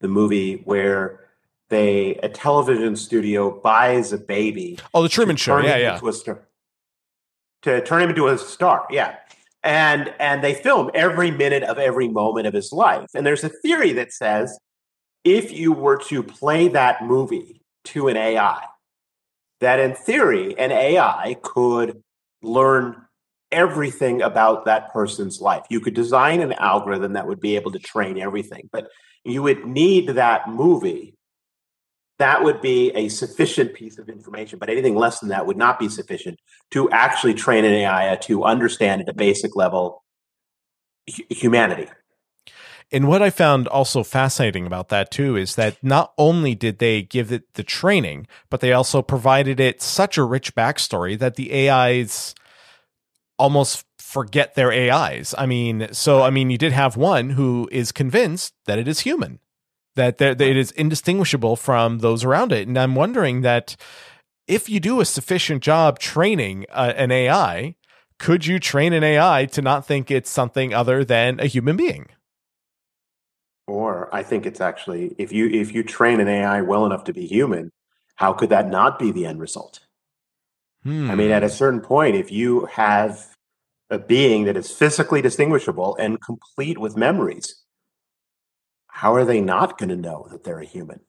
the 0.00 0.08
movie 0.08 0.62
where 0.64 1.20
they 1.68 2.16
a 2.22 2.28
television 2.28 2.94
studio 2.96 3.60
buys 3.60 4.12
a 4.12 4.18
baby. 4.18 4.78
Oh, 4.94 5.02
the 5.02 5.08
Truman 5.08 5.36
Show. 5.36 5.58
Yeah, 5.58 5.76
yeah. 5.76 5.98
To, 7.62 7.80
turn 7.80 8.02
him 8.02 8.10
into 8.10 8.26
a 8.26 8.36
star. 8.36 8.86
Yeah. 8.90 9.16
And 9.64 10.12
and 10.18 10.42
they 10.42 10.54
film 10.54 10.90
every 10.94 11.30
minute 11.30 11.62
of 11.62 11.78
every 11.78 12.08
moment 12.08 12.46
of 12.46 12.54
his 12.54 12.72
life. 12.72 13.06
And 13.14 13.24
there's 13.24 13.44
a 13.44 13.48
theory 13.48 13.92
that 13.92 14.12
says 14.12 14.58
if 15.24 15.52
you 15.52 15.72
were 15.72 15.98
to 16.08 16.22
play 16.22 16.68
that 16.68 17.04
movie 17.04 17.62
to 17.84 18.08
an 18.08 18.16
AI, 18.16 18.64
that 19.60 19.78
in 19.78 19.94
theory 19.94 20.58
an 20.58 20.72
AI 20.72 21.36
could 21.42 22.02
learn 22.42 22.96
everything 23.52 24.22
about 24.22 24.64
that 24.64 24.92
person's 24.92 25.40
life. 25.40 25.62
You 25.68 25.78
could 25.78 25.94
design 25.94 26.40
an 26.40 26.54
algorithm 26.54 27.12
that 27.12 27.28
would 27.28 27.40
be 27.40 27.54
able 27.54 27.70
to 27.72 27.78
train 27.78 28.18
everything, 28.18 28.68
but 28.72 28.88
you 29.24 29.42
would 29.42 29.64
need 29.64 30.08
that 30.08 30.48
movie 30.48 31.14
that 32.18 32.44
would 32.44 32.60
be 32.60 32.90
a 32.90 33.08
sufficient 33.08 33.74
piece 33.74 33.98
of 33.98 34.08
information, 34.08 34.58
but 34.58 34.70
anything 34.70 34.94
less 34.94 35.20
than 35.20 35.30
that 35.30 35.46
would 35.46 35.56
not 35.56 35.78
be 35.78 35.88
sufficient 35.88 36.38
to 36.70 36.90
actually 36.90 37.34
train 37.34 37.64
an 37.64 37.72
AI 37.72 38.16
to 38.22 38.44
understand 38.44 39.02
at 39.02 39.08
a 39.08 39.14
basic 39.14 39.56
level 39.56 40.04
humanity. 41.06 41.88
And 42.92 43.08
what 43.08 43.22
I 43.22 43.30
found 43.30 43.68
also 43.68 44.04
fascinating 44.04 44.66
about 44.66 44.90
that 44.90 45.10
too 45.10 45.34
is 45.34 45.54
that 45.54 45.82
not 45.82 46.12
only 46.18 46.54
did 46.54 46.78
they 46.78 47.02
give 47.02 47.32
it 47.32 47.54
the 47.54 47.62
training, 47.62 48.26
but 48.50 48.60
they 48.60 48.72
also 48.72 49.00
provided 49.00 49.58
it 49.58 49.80
such 49.80 50.18
a 50.18 50.22
rich 50.22 50.54
backstory 50.54 51.18
that 51.18 51.36
the 51.36 51.70
AIs 51.70 52.34
almost 53.38 53.86
forget 53.98 54.54
their 54.54 54.70
AIs. 54.70 55.34
I 55.38 55.46
mean, 55.46 55.88
so 55.92 56.22
I 56.22 56.28
mean, 56.28 56.50
you 56.50 56.58
did 56.58 56.72
have 56.72 56.98
one 56.98 57.30
who 57.30 57.66
is 57.72 57.92
convinced 57.92 58.52
that 58.66 58.78
it 58.78 58.86
is 58.86 59.00
human 59.00 59.40
that, 59.96 60.18
that 60.18 60.40
it 60.40 60.56
is 60.56 60.70
indistinguishable 60.72 61.56
from 61.56 61.98
those 61.98 62.24
around 62.24 62.52
it. 62.52 62.66
And 62.66 62.78
I'm 62.78 62.94
wondering 62.94 63.42
that 63.42 63.76
if 64.46 64.68
you 64.68 64.80
do 64.80 65.00
a 65.00 65.04
sufficient 65.04 65.62
job 65.62 65.98
training 65.98 66.66
uh, 66.70 66.92
an 66.96 67.10
AI, 67.10 67.76
could 68.18 68.46
you 68.46 68.58
train 68.58 68.92
an 68.92 69.04
AI 69.04 69.46
to 69.46 69.62
not 69.62 69.86
think 69.86 70.10
it's 70.10 70.30
something 70.30 70.72
other 70.72 71.04
than 71.04 71.40
a 71.40 71.46
human 71.46 71.76
being? 71.76 72.08
Or 73.66 74.12
I 74.14 74.22
think 74.22 74.44
it's 74.46 74.60
actually 74.60 75.14
if 75.18 75.32
you 75.32 75.48
if 75.48 75.72
you 75.72 75.82
train 75.82 76.20
an 76.20 76.28
AI 76.28 76.62
well 76.62 76.84
enough 76.84 77.04
to 77.04 77.12
be 77.12 77.26
human, 77.26 77.70
how 78.16 78.32
could 78.32 78.50
that 78.50 78.68
not 78.68 78.98
be 78.98 79.12
the 79.12 79.24
end 79.24 79.40
result? 79.40 79.80
Hmm. 80.82 81.10
I 81.10 81.14
mean, 81.14 81.30
at 81.30 81.44
a 81.44 81.48
hmm. 81.48 81.52
certain 81.52 81.80
point, 81.80 82.16
if 82.16 82.32
you 82.32 82.66
have 82.66 83.36
a 83.90 83.98
being 83.98 84.44
that 84.44 84.56
is 84.56 84.70
physically 84.70 85.22
distinguishable 85.22 85.96
and 85.96 86.20
complete 86.20 86.78
with 86.78 86.96
memories, 86.96 87.61
how 88.92 89.14
are 89.14 89.24
they 89.24 89.40
not 89.40 89.78
going 89.78 89.88
to 89.88 89.96
know 89.96 90.28
that 90.30 90.44
they're 90.44 90.60
a 90.60 90.64
human? 90.64 91.00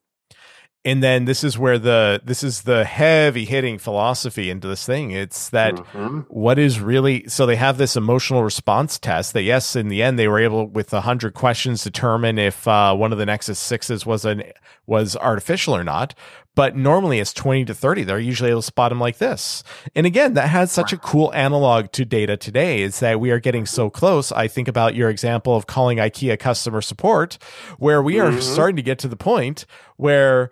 and 0.85 1.01
then 1.01 1.25
this 1.25 1.43
is 1.43 1.57
where 1.57 1.79
the 1.79 2.21
this 2.23 2.43
is 2.43 2.63
the 2.63 2.83
heavy 2.83 3.45
hitting 3.45 3.77
philosophy 3.77 4.49
into 4.49 4.67
this 4.67 4.85
thing 4.85 5.11
it's 5.11 5.49
that 5.49 5.75
mm-hmm. 5.75 6.19
what 6.27 6.59
is 6.59 6.79
really 6.79 7.27
so 7.27 7.45
they 7.45 7.55
have 7.55 7.77
this 7.77 7.95
emotional 7.95 8.43
response 8.43 8.99
test 8.99 9.33
that 9.33 9.43
yes 9.43 9.75
in 9.75 9.87
the 9.87 10.01
end 10.01 10.19
they 10.19 10.27
were 10.27 10.39
able 10.39 10.67
with 10.67 10.91
100 10.91 11.33
questions 11.33 11.83
determine 11.83 12.37
if 12.37 12.67
uh, 12.67 12.93
one 12.93 13.11
of 13.11 13.17
the 13.17 13.25
nexus 13.25 13.61
6s 13.61 14.05
was 14.05 14.25
an 14.25 14.43
was 14.85 15.15
artificial 15.17 15.75
or 15.75 15.83
not 15.83 16.13
but 16.55 16.75
normally 16.75 17.19
it's 17.19 17.33
20 17.33 17.65
to 17.65 17.73
30 17.73 18.03
they're 18.03 18.19
usually 18.19 18.49
able 18.49 18.61
to 18.61 18.65
spot 18.65 18.89
them 18.89 18.99
like 18.99 19.17
this. 19.17 19.63
And 19.95 20.05
again 20.05 20.33
that 20.33 20.49
has 20.49 20.71
such 20.71 20.93
a 20.93 20.97
cool 20.97 21.33
analog 21.33 21.91
to 21.93 22.05
data 22.05 22.37
today 22.37 22.81
is 22.81 22.99
that 22.99 23.19
we 23.19 23.31
are 23.31 23.39
getting 23.39 23.65
so 23.65 23.89
close. 23.89 24.31
I 24.31 24.47
think 24.47 24.67
about 24.67 24.95
your 24.95 25.09
example 25.09 25.55
of 25.55 25.67
calling 25.67 25.97
ikea 25.97 26.39
customer 26.39 26.81
support 26.81 27.37
where 27.77 28.01
we 28.01 28.19
are 28.19 28.31
mm-hmm. 28.31 28.41
starting 28.41 28.75
to 28.75 28.81
get 28.81 28.99
to 28.99 29.07
the 29.07 29.15
point 29.15 29.65
where 29.97 30.49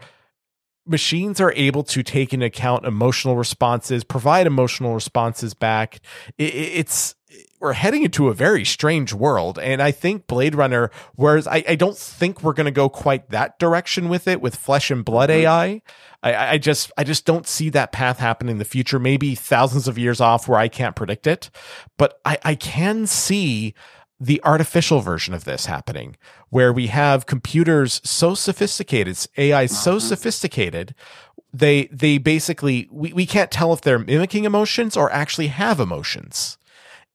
machines 0.85 1.39
are 1.39 1.53
able 1.55 1.83
to 1.83 2.03
take 2.03 2.33
into 2.33 2.45
account 2.45 2.85
emotional 2.85 3.35
responses 3.35 4.03
provide 4.03 4.47
emotional 4.47 4.93
responses 4.93 5.53
back. 5.53 5.99
It, 6.37 6.53
it's 6.53 7.15
we're 7.61 7.73
heading 7.73 8.03
into 8.03 8.27
a 8.27 8.33
very 8.33 8.65
strange 8.65 9.13
world. 9.13 9.59
And 9.59 9.81
I 9.81 9.91
think 9.91 10.27
Blade 10.27 10.55
Runner, 10.55 10.89
whereas 11.15 11.47
I, 11.47 11.63
I 11.67 11.75
don't 11.75 11.97
think 11.97 12.41
we're 12.41 12.53
going 12.53 12.65
to 12.65 12.71
go 12.71 12.89
quite 12.89 13.29
that 13.29 13.59
direction 13.59 14.09
with 14.09 14.27
it 14.27 14.41
with 14.41 14.55
flesh 14.55 14.89
and 14.89 15.05
blood 15.05 15.29
mm-hmm. 15.29 15.41
AI. 15.41 15.81
I, 16.23 16.53
I 16.53 16.57
just, 16.57 16.91
I 16.97 17.03
just 17.03 17.25
don't 17.25 17.47
see 17.47 17.69
that 17.69 17.91
path 17.91 18.19
happening 18.19 18.53
in 18.53 18.59
the 18.59 18.65
future. 18.65 18.99
Maybe 18.99 19.35
thousands 19.35 19.87
of 19.87 19.97
years 19.97 20.19
off 20.19 20.47
where 20.47 20.59
I 20.59 20.67
can't 20.67 20.95
predict 20.95 21.27
it, 21.27 21.49
but 21.97 22.19
I, 22.25 22.37
I 22.43 22.55
can 22.55 23.07
see 23.07 23.73
the 24.19 24.41
artificial 24.43 24.99
version 24.99 25.33
of 25.33 25.45
this 25.45 25.65
happening 25.65 26.15
where 26.49 26.71
we 26.71 26.87
have 26.87 27.25
computers 27.25 28.01
so 28.03 28.35
sophisticated, 28.35 29.17
AI 29.37 29.65
so 29.65 29.95
mm-hmm. 29.95 30.07
sophisticated 30.07 30.93
they 31.53 31.85
they 31.87 32.17
basically 32.17 32.87
we, 32.91 33.11
we 33.13 33.25
can't 33.25 33.51
tell 33.51 33.73
if 33.73 33.81
they're 33.81 33.99
mimicking 33.99 34.45
emotions 34.45 34.95
or 34.95 35.11
actually 35.11 35.47
have 35.47 35.79
emotions 35.79 36.57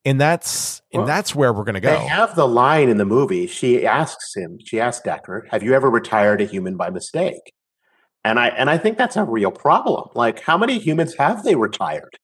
and 0.07 0.21
that's 0.21 0.81
well, 0.93 1.01
and 1.01 1.09
that's 1.09 1.35
where 1.35 1.51
we're 1.51 1.65
going 1.65 1.75
to 1.75 1.81
go. 1.81 1.99
They 1.99 2.07
have 2.07 2.33
the 2.35 2.47
line 2.47 2.87
in 2.87 2.97
the 2.97 3.05
movie. 3.05 3.45
She 3.45 3.85
asks 3.85 4.33
him. 4.33 4.57
She 4.63 4.79
asks 4.79 5.05
Deckard, 5.05 5.49
"Have 5.49 5.63
you 5.63 5.73
ever 5.73 5.89
retired 5.89 6.39
a 6.39 6.45
human 6.45 6.77
by 6.77 6.89
mistake?" 6.89 7.53
And 8.23 8.39
I 8.39 8.47
and 8.47 8.69
I 8.69 8.77
think 8.77 8.97
that's 8.97 9.17
a 9.17 9.25
real 9.25 9.51
problem. 9.51 10.09
Like, 10.15 10.41
how 10.41 10.57
many 10.57 10.79
humans 10.79 11.15
have 11.15 11.43
they 11.43 11.55
retired? 11.55 12.17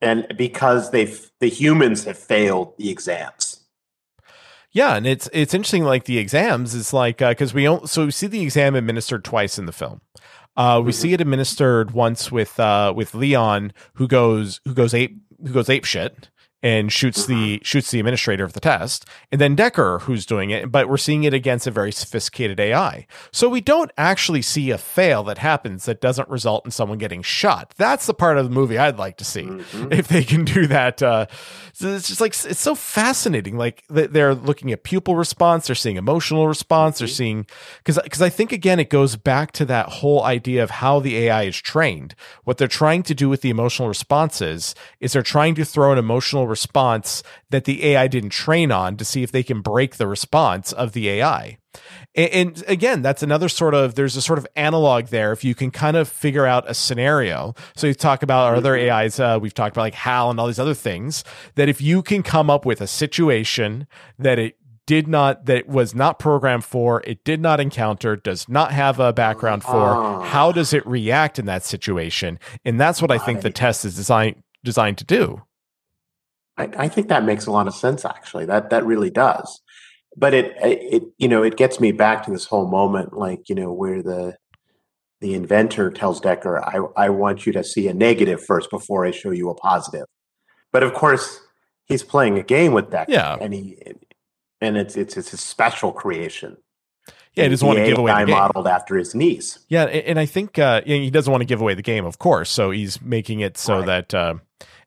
And 0.00 0.32
because 0.36 0.92
they've 0.92 1.28
the 1.40 1.48
humans 1.48 2.04
have 2.04 2.16
failed 2.16 2.74
the 2.78 2.88
exams. 2.88 3.64
Yeah, 4.70 4.94
and 4.94 5.04
it's 5.04 5.28
it's 5.32 5.54
interesting. 5.54 5.82
Like 5.82 6.04
the 6.04 6.18
exams 6.18 6.72
is 6.72 6.92
like 6.92 7.18
because 7.18 7.52
uh, 7.52 7.56
we 7.56 7.64
don't 7.64 7.90
so 7.90 8.04
we 8.04 8.10
see 8.12 8.28
the 8.28 8.42
exam 8.42 8.76
administered 8.76 9.24
twice 9.24 9.58
in 9.58 9.66
the 9.66 9.72
film. 9.72 10.02
Uh, 10.56 10.80
we 10.84 10.92
mm-hmm. 10.92 11.00
see 11.00 11.12
it 11.14 11.20
administered 11.20 11.90
once 11.90 12.30
with 12.30 12.60
uh, 12.60 12.92
with 12.94 13.14
Leon, 13.14 13.72
who 13.94 14.06
goes 14.06 14.60
who 14.64 14.74
goes 14.74 14.94
ape 14.94 15.18
who 15.44 15.52
goes 15.52 15.68
ape 15.68 15.84
shit, 15.84 16.30
and 16.62 16.92
shoots 16.92 17.26
the 17.26 17.56
mm-hmm. 17.56 17.64
shoots 17.64 17.90
the 17.90 18.00
administrator 18.00 18.42
of 18.42 18.52
the 18.52 18.60
test 18.60 19.04
and 19.30 19.40
then 19.40 19.56
Deckard 19.56 20.02
who's 20.02 20.26
doing 20.26 20.50
it 20.50 20.72
but 20.72 20.88
we're 20.88 20.96
seeing 20.96 21.22
it 21.24 21.32
against 21.32 21.66
a 21.66 21.70
very 21.70 21.92
sophisticated 21.92 22.58
ai 22.58 23.06
so 23.30 23.48
we 23.48 23.60
don't 23.60 23.92
actually 23.96 24.42
see 24.42 24.70
a 24.70 24.78
fail 24.78 25.22
that 25.24 25.38
happens 25.38 25.84
that 25.84 26.00
doesn't 26.00 26.28
result 26.28 26.64
in 26.64 26.70
someone 26.70 26.98
getting 26.98 27.22
shot 27.22 27.72
that's 27.76 28.06
the 28.06 28.14
part 28.14 28.38
of 28.38 28.44
the 28.44 28.50
movie 28.50 28.76
i'd 28.76 28.98
like 28.98 29.16
to 29.16 29.24
see 29.24 29.44
mm-hmm. 29.44 29.92
if 29.92 30.08
they 30.08 30.24
can 30.24 30.44
do 30.44 30.66
that 30.66 31.00
uh, 31.02 31.26
it's 31.80 32.08
just 32.08 32.20
like 32.20 32.32
it's 32.32 32.60
so 32.60 32.74
fascinating 32.74 33.56
like 33.56 33.84
they're 33.88 34.34
looking 34.34 34.72
at 34.72 34.82
pupil 34.82 35.14
response 35.14 35.68
they're 35.68 35.76
seeing 35.76 35.96
emotional 35.96 36.48
response 36.48 36.96
mm-hmm. 36.96 37.04
they're 37.04 37.08
seeing 37.08 37.46
because 37.78 38.00
because 38.02 38.22
i 38.22 38.28
think 38.28 38.50
again 38.50 38.80
it 38.80 38.90
goes 38.90 39.14
back 39.14 39.52
to 39.52 39.64
that 39.64 39.88
whole 39.88 40.24
idea 40.24 40.62
of 40.62 40.70
how 40.70 40.98
the 40.98 41.16
ai 41.16 41.44
is 41.44 41.56
trained 41.56 42.16
what 42.42 42.58
they're 42.58 42.66
trying 42.66 43.04
to 43.04 43.14
do 43.14 43.28
with 43.28 43.42
the 43.42 43.50
emotional 43.50 43.86
responses 43.86 44.74
is 44.98 45.12
they're 45.12 45.22
trying 45.22 45.54
to 45.54 45.64
throw 45.64 45.92
an 45.92 45.98
emotional 45.98 46.47
response 46.48 47.22
that 47.50 47.64
the 47.64 47.84
AI 47.84 48.08
didn't 48.08 48.30
train 48.30 48.72
on 48.72 48.96
to 48.96 49.04
see 49.04 49.22
if 49.22 49.30
they 49.30 49.42
can 49.42 49.60
break 49.60 49.96
the 49.96 50.06
response 50.06 50.72
of 50.72 50.92
the 50.92 51.08
AI. 51.08 51.58
And, 52.14 52.30
and, 52.32 52.64
again, 52.66 53.02
that's 53.02 53.22
another 53.22 53.48
sort 53.48 53.74
of 53.74 53.94
there's 53.94 54.16
a 54.16 54.22
sort 54.22 54.38
of 54.38 54.46
analog 54.56 55.06
there. 55.06 55.32
If 55.32 55.44
you 55.44 55.54
can 55.54 55.70
kind 55.70 55.96
of 55.96 56.08
figure 56.08 56.46
out 56.46 56.68
a 56.68 56.74
scenario, 56.74 57.54
so 57.76 57.86
you 57.86 57.94
talk 57.94 58.22
about 58.22 58.48
our 58.48 58.56
other 58.56 58.76
mm-hmm. 58.76 58.92
AIs, 58.92 59.20
uh, 59.20 59.38
we've 59.40 59.54
talked 59.54 59.76
about 59.76 59.82
like 59.82 59.94
HAL 59.94 60.30
and 60.30 60.40
all 60.40 60.46
these 60.46 60.58
other 60.58 60.74
things. 60.74 61.22
That 61.54 61.68
if 61.68 61.80
you 61.80 62.02
can 62.02 62.22
come 62.22 62.50
up 62.50 62.66
with 62.66 62.80
a 62.80 62.86
situation 62.86 63.86
that 64.18 64.38
it 64.38 64.56
did 64.88 65.06
not 65.06 65.44
that 65.44 65.58
it 65.58 65.68
was 65.68 65.94
not 65.94 66.18
programmed 66.18 66.64
for 66.64 67.02
it 67.02 67.22
did 67.22 67.42
not 67.42 67.60
encounter 67.60 68.16
does 68.16 68.48
not 68.48 68.72
have 68.72 68.98
a 68.98 69.12
background 69.12 69.62
for 69.62 69.94
oh. 69.94 70.22
how 70.22 70.50
does 70.50 70.72
it 70.72 70.84
react 70.86 71.38
in 71.38 71.44
that 71.44 71.62
situation 71.62 72.38
and 72.64 72.80
that's 72.80 73.02
what 73.02 73.10
i 73.10 73.18
think 73.18 73.42
the 73.42 73.50
test 73.50 73.84
is 73.84 73.94
designed 73.94 74.42
designed 74.64 74.96
to 74.96 75.04
do 75.04 75.42
I, 76.58 76.68
I 76.76 76.88
think 76.88 77.08
that 77.08 77.24
makes 77.24 77.46
a 77.46 77.52
lot 77.52 77.68
of 77.68 77.74
sense. 77.74 78.04
Actually, 78.04 78.46
that 78.46 78.70
that 78.70 78.84
really 78.84 79.10
does. 79.10 79.60
But 80.16 80.34
it 80.34 80.56
it 80.60 81.04
you 81.18 81.28
know 81.28 81.42
it 81.42 81.56
gets 81.56 81.80
me 81.80 81.92
back 81.92 82.24
to 82.24 82.30
this 82.30 82.46
whole 82.46 82.66
moment, 82.66 83.12
like 83.12 83.48
you 83.48 83.54
know 83.54 83.72
where 83.72 84.02
the 84.02 84.36
the 85.20 85.34
inventor 85.34 85.90
tells 85.90 86.20
Deckard, 86.20 86.62
I, 86.62 87.06
I 87.06 87.08
want 87.10 87.44
you 87.46 87.52
to 87.54 87.64
see 87.64 87.88
a 87.88 87.94
negative 87.94 88.44
first 88.44 88.70
before 88.70 89.04
I 89.04 89.10
show 89.10 89.30
you 89.30 89.50
a 89.50 89.54
positive. 89.54 90.06
But 90.72 90.82
of 90.82 90.94
course, 90.94 91.40
he's 91.86 92.02
playing 92.02 92.38
a 92.38 92.42
game 92.42 92.72
with 92.72 92.90
Deckard. 92.90 93.08
Yeah. 93.08 93.36
And 93.40 93.52
he 93.52 93.78
and 94.60 94.76
it's 94.76 94.96
it's 94.96 95.16
it's 95.16 95.32
a 95.32 95.36
special 95.36 95.92
creation. 95.92 96.56
Yeah, 97.34 97.44
he 97.44 97.50
doesn't 97.50 97.66
want 97.66 97.78
to 97.78 97.84
give 97.84 97.98
away 97.98 98.12
the 98.12 98.26
game. 98.26 98.36
modeled 98.36 98.66
after 98.66 98.96
his 98.96 99.14
niece. 99.14 99.60
Yeah, 99.68 99.84
and 99.84 100.18
I 100.18 100.26
think 100.26 100.58
uh, 100.58 100.82
he 100.84 101.08
doesn't 101.10 101.30
want 101.30 101.42
to 101.42 101.46
give 101.46 101.60
away 101.60 101.74
the 101.74 101.82
game, 101.82 102.04
of 102.04 102.18
course. 102.18 102.50
So 102.50 102.72
he's 102.72 103.00
making 103.00 103.40
it 103.40 103.56
so 103.56 103.76
right. 103.78 103.86
that 103.86 104.14
uh, 104.14 104.34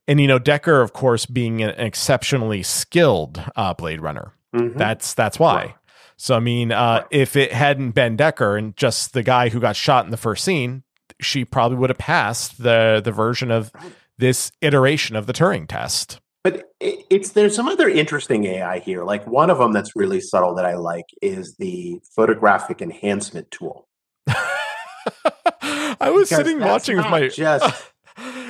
And 0.08 0.20
you 0.20 0.27
know, 0.27 0.39
Deckard, 0.39 0.84
of 0.84 0.93
course, 0.93 1.25
being 1.25 1.62
an 1.62 1.72
exceptionally 1.72 2.63
skilled 2.63 3.43
uh, 3.55 3.74
Blade 3.74 4.01
Runner. 4.01 4.34
Mm-hmm. 4.55 4.77
That's 4.77 5.13
that's 5.13 5.39
why. 5.39 5.55
Right. 5.55 5.75
So 6.17 6.36
I 6.36 6.39
mean, 6.39 6.72
uh, 6.72 7.00
right. 7.01 7.08
if 7.12 7.36
it 7.36 7.51
hadn't 7.51 7.91
been 7.91 8.17
Deckard 8.17 8.58
and 8.58 8.77
just 8.77 9.13
the 9.13 9.24
guy 9.24 9.50
who 9.50 9.60
got 9.60 9.75
shot 9.75 10.05
in 10.05 10.12
the 10.12 10.17
first 10.17 10.43
scene, 10.43 10.84
she 11.20 11.46
probably 11.46 11.77
would 11.77 11.89
have 11.89 11.98
passed 11.98 12.62
the 12.62 13.01
the 13.03 13.12
version 13.12 13.51
of 13.51 13.72
this 14.17 14.51
iteration 14.62 15.15
of 15.15 15.27
the 15.27 15.34
Turing 15.34 15.67
test. 15.67 16.20
But 16.43 16.72
it's 16.79 17.31
there's 17.31 17.55
some 17.55 17.67
other 17.67 17.88
interesting 17.88 18.46
AI 18.46 18.79
here. 18.79 19.03
Like 19.03 19.27
one 19.27 19.50
of 19.50 19.60
them 19.60 19.74
that's 19.74 19.96
really 19.96 20.20
subtle 20.20 20.55
that 20.55 20.65
I 20.65 20.75
like 20.75 21.05
is 21.22 21.55
the 21.58 22.00
photographic 22.15 22.81
enhancement 22.81 23.51
tool. 23.51 23.88
I 24.27 26.10
was 26.10 26.29
because 26.29 26.46
sitting 26.46 26.60
watching 26.60 26.98
with 26.98 27.10
my 27.10 27.27
just 27.27 27.84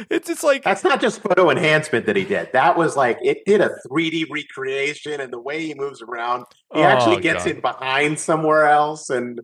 it's 0.09 0.29
it's 0.29 0.43
like 0.43 0.63
that's 0.63 0.83
not 0.83 1.01
just 1.01 1.21
photo 1.21 1.49
enhancement 1.49 2.05
that 2.05 2.15
he 2.15 2.23
did. 2.23 2.49
That 2.53 2.77
was 2.77 2.95
like 2.95 3.17
it 3.21 3.45
did 3.45 3.61
a 3.61 3.69
3D 3.87 4.29
recreation 4.29 5.19
and 5.21 5.31
the 5.31 5.39
way 5.39 5.65
he 5.65 5.73
moves 5.73 6.01
around. 6.01 6.45
He 6.73 6.81
oh, 6.81 6.83
actually 6.83 7.21
gets 7.21 7.45
God. 7.45 7.55
in 7.55 7.61
behind 7.61 8.19
somewhere 8.19 8.65
else 8.65 9.09
and 9.09 9.41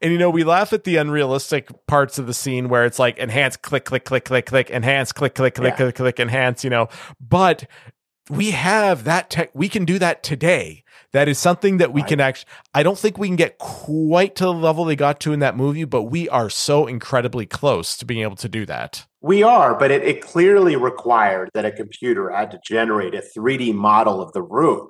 and 0.00 0.12
you 0.12 0.18
know, 0.18 0.30
we 0.30 0.44
laugh 0.44 0.72
at 0.72 0.84
the 0.84 0.96
unrealistic 0.96 1.68
parts 1.86 2.18
of 2.18 2.26
the 2.26 2.34
scene 2.34 2.68
where 2.68 2.84
it's 2.84 2.98
like 2.98 3.18
enhance, 3.18 3.56
click, 3.56 3.84
click, 3.84 4.04
click, 4.04 4.24
click, 4.24 4.46
click, 4.46 4.70
enhance, 4.70 5.12
click, 5.12 5.34
click, 5.34 5.54
click, 5.54 5.72
yeah. 5.72 5.76
click, 5.76 5.94
click, 5.94 6.20
enhance, 6.20 6.64
you 6.64 6.70
know. 6.70 6.88
But 7.20 7.68
we 8.28 8.52
have 8.52 9.04
that 9.04 9.28
tech 9.28 9.50
we 9.54 9.68
can 9.68 9.84
do 9.84 9.98
that 9.98 10.22
today. 10.22 10.84
That 11.12 11.28
is 11.28 11.38
something 11.38 11.78
that 11.78 11.92
we 11.92 12.02
right. 12.02 12.08
can 12.08 12.20
actually 12.20 12.50
I 12.74 12.82
don't 12.82 12.98
think 12.98 13.18
we 13.18 13.28
can 13.28 13.36
get 13.36 13.58
quite 13.58 14.36
to 14.36 14.44
the 14.44 14.52
level 14.52 14.84
they 14.84 14.96
got 14.96 15.20
to 15.20 15.32
in 15.32 15.40
that 15.40 15.56
movie, 15.56 15.84
but 15.84 16.04
we 16.04 16.28
are 16.28 16.48
so 16.48 16.86
incredibly 16.86 17.46
close 17.46 17.96
to 17.96 18.04
being 18.04 18.22
able 18.22 18.36
to 18.36 18.48
do 18.48 18.64
that. 18.66 19.06
We 19.22 19.42
are, 19.42 19.74
but 19.74 19.90
it, 19.90 20.02
it 20.02 20.22
clearly 20.22 20.76
required 20.76 21.50
that 21.54 21.66
a 21.66 21.72
computer 21.72 22.30
had 22.30 22.50
to 22.52 22.60
generate 22.64 23.14
a 23.14 23.22
3D 23.36 23.74
model 23.74 24.20
of 24.22 24.32
the 24.32 24.42
room 24.42 24.88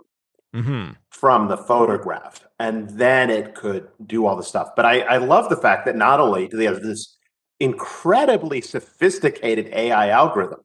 mm-hmm. 0.54 0.92
from 1.10 1.48
the 1.48 1.56
photograph, 1.56 2.46
and 2.58 2.88
then 2.90 3.28
it 3.30 3.54
could 3.54 3.88
do 4.06 4.26
all 4.26 4.36
the 4.36 4.42
stuff. 4.42 4.70
But 4.76 4.86
I, 4.86 5.00
I 5.00 5.16
love 5.16 5.48
the 5.48 5.56
fact 5.56 5.84
that 5.86 5.96
not 5.96 6.20
only 6.20 6.46
do 6.46 6.56
they 6.56 6.66
have 6.66 6.82
this 6.82 7.16
incredibly 7.58 8.60
sophisticated 8.60 9.68
AI 9.72 10.10
algorithm, 10.10 10.60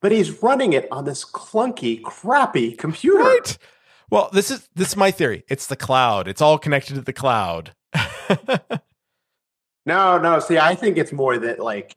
but 0.00 0.12
he's 0.12 0.42
running 0.42 0.72
it 0.72 0.88
on 0.90 1.04
this 1.04 1.24
clunky, 1.24 2.02
crappy 2.02 2.72
computer. 2.72 3.22
Right. 3.22 3.58
Well, 4.10 4.28
this 4.32 4.50
is 4.50 4.68
this 4.74 4.88
is 4.88 4.96
my 4.96 5.10
theory. 5.10 5.44
It's 5.48 5.66
the 5.66 5.76
cloud. 5.76 6.28
It's 6.28 6.42
all 6.42 6.58
connected 6.58 6.94
to 6.96 7.00
the 7.00 7.12
cloud. 7.12 7.74
no, 9.86 10.18
no. 10.18 10.40
See, 10.40 10.58
I 10.58 10.74
think 10.74 10.98
it's 10.98 11.12
more 11.12 11.38
that 11.38 11.60
like 11.60 11.96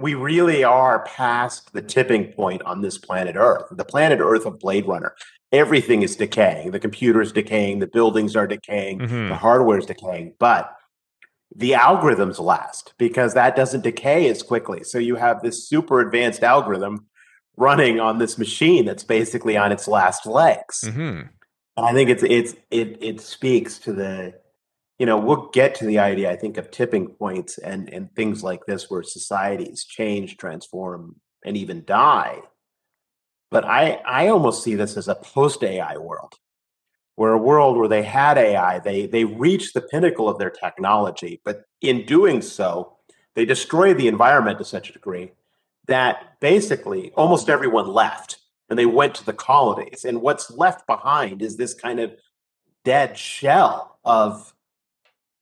we 0.00 0.14
really 0.14 0.64
are 0.64 1.04
past 1.04 1.72
the 1.72 1.82
tipping 1.82 2.32
point 2.32 2.62
on 2.62 2.80
this 2.80 2.98
planet 2.98 3.36
Earth. 3.36 3.64
The 3.70 3.84
planet 3.84 4.20
Earth 4.20 4.46
of 4.46 4.58
Blade 4.58 4.86
Runner. 4.86 5.14
Everything 5.52 6.02
is 6.02 6.16
decaying. 6.16 6.70
The 6.70 6.78
computer 6.78 7.20
is 7.20 7.32
decaying. 7.32 7.80
The 7.80 7.86
buildings 7.86 8.36
are 8.36 8.46
decaying. 8.46 9.00
Mm-hmm. 9.00 9.28
The 9.28 9.36
hardware 9.36 9.78
is 9.78 9.86
decaying. 9.86 10.34
But 10.38 10.74
the 11.54 11.72
algorithms 11.72 12.38
last 12.38 12.94
because 12.98 13.34
that 13.34 13.56
doesn't 13.56 13.82
decay 13.82 14.28
as 14.28 14.42
quickly. 14.42 14.84
So 14.84 14.98
you 14.98 15.16
have 15.16 15.42
this 15.42 15.68
super 15.68 16.00
advanced 16.00 16.44
algorithm 16.44 17.06
running 17.56 18.00
on 18.00 18.18
this 18.18 18.38
machine 18.38 18.84
that's 18.84 19.04
basically 19.04 19.56
on 19.56 19.72
its 19.72 19.88
last 19.88 20.26
legs. 20.26 20.84
Mm-hmm. 20.86 21.26
And 21.76 21.86
I 21.86 21.92
think 21.92 22.10
it's 22.10 22.22
it's 22.22 22.54
it 22.70 22.98
it 23.00 23.20
speaks 23.20 23.78
to 23.80 23.92
the 23.92 24.34
you 25.00 25.06
know, 25.06 25.16
we'll 25.16 25.48
get 25.48 25.74
to 25.76 25.86
the 25.86 25.98
idea, 25.98 26.30
I 26.30 26.36
think, 26.36 26.58
of 26.58 26.70
tipping 26.70 27.08
points 27.08 27.56
and, 27.56 27.88
and 27.88 28.14
things 28.14 28.44
like 28.44 28.66
this 28.66 28.90
where 28.90 29.02
societies 29.02 29.86
change, 29.86 30.36
transform, 30.36 31.16
and 31.42 31.56
even 31.56 31.86
die. 31.86 32.42
But 33.50 33.64
I, 33.64 34.02
I 34.06 34.28
almost 34.28 34.62
see 34.62 34.74
this 34.74 34.98
as 34.98 35.08
a 35.08 35.14
post 35.14 35.64
AI 35.64 35.96
world, 35.96 36.34
where 37.14 37.32
a 37.32 37.38
world 37.38 37.78
where 37.78 37.88
they 37.88 38.02
had 38.02 38.36
AI, 38.36 38.78
they, 38.80 39.06
they 39.06 39.24
reached 39.24 39.72
the 39.72 39.80
pinnacle 39.80 40.28
of 40.28 40.38
their 40.38 40.50
technology, 40.50 41.40
but 41.46 41.62
in 41.80 42.04
doing 42.04 42.42
so, 42.42 42.98
they 43.34 43.46
destroyed 43.46 43.96
the 43.96 44.08
environment 44.08 44.58
to 44.58 44.66
such 44.66 44.90
a 44.90 44.92
degree 44.92 45.32
that 45.86 46.38
basically 46.40 47.10
almost 47.12 47.48
everyone 47.48 47.88
left 47.88 48.36
and 48.68 48.78
they 48.78 48.84
went 48.84 49.14
to 49.14 49.24
the 49.24 49.32
colonies. 49.32 50.04
And 50.04 50.20
what's 50.20 50.50
left 50.50 50.86
behind 50.86 51.40
is 51.40 51.56
this 51.56 51.72
kind 51.72 52.00
of 52.00 52.12
dead 52.84 53.16
shell 53.16 53.98
of 54.04 54.52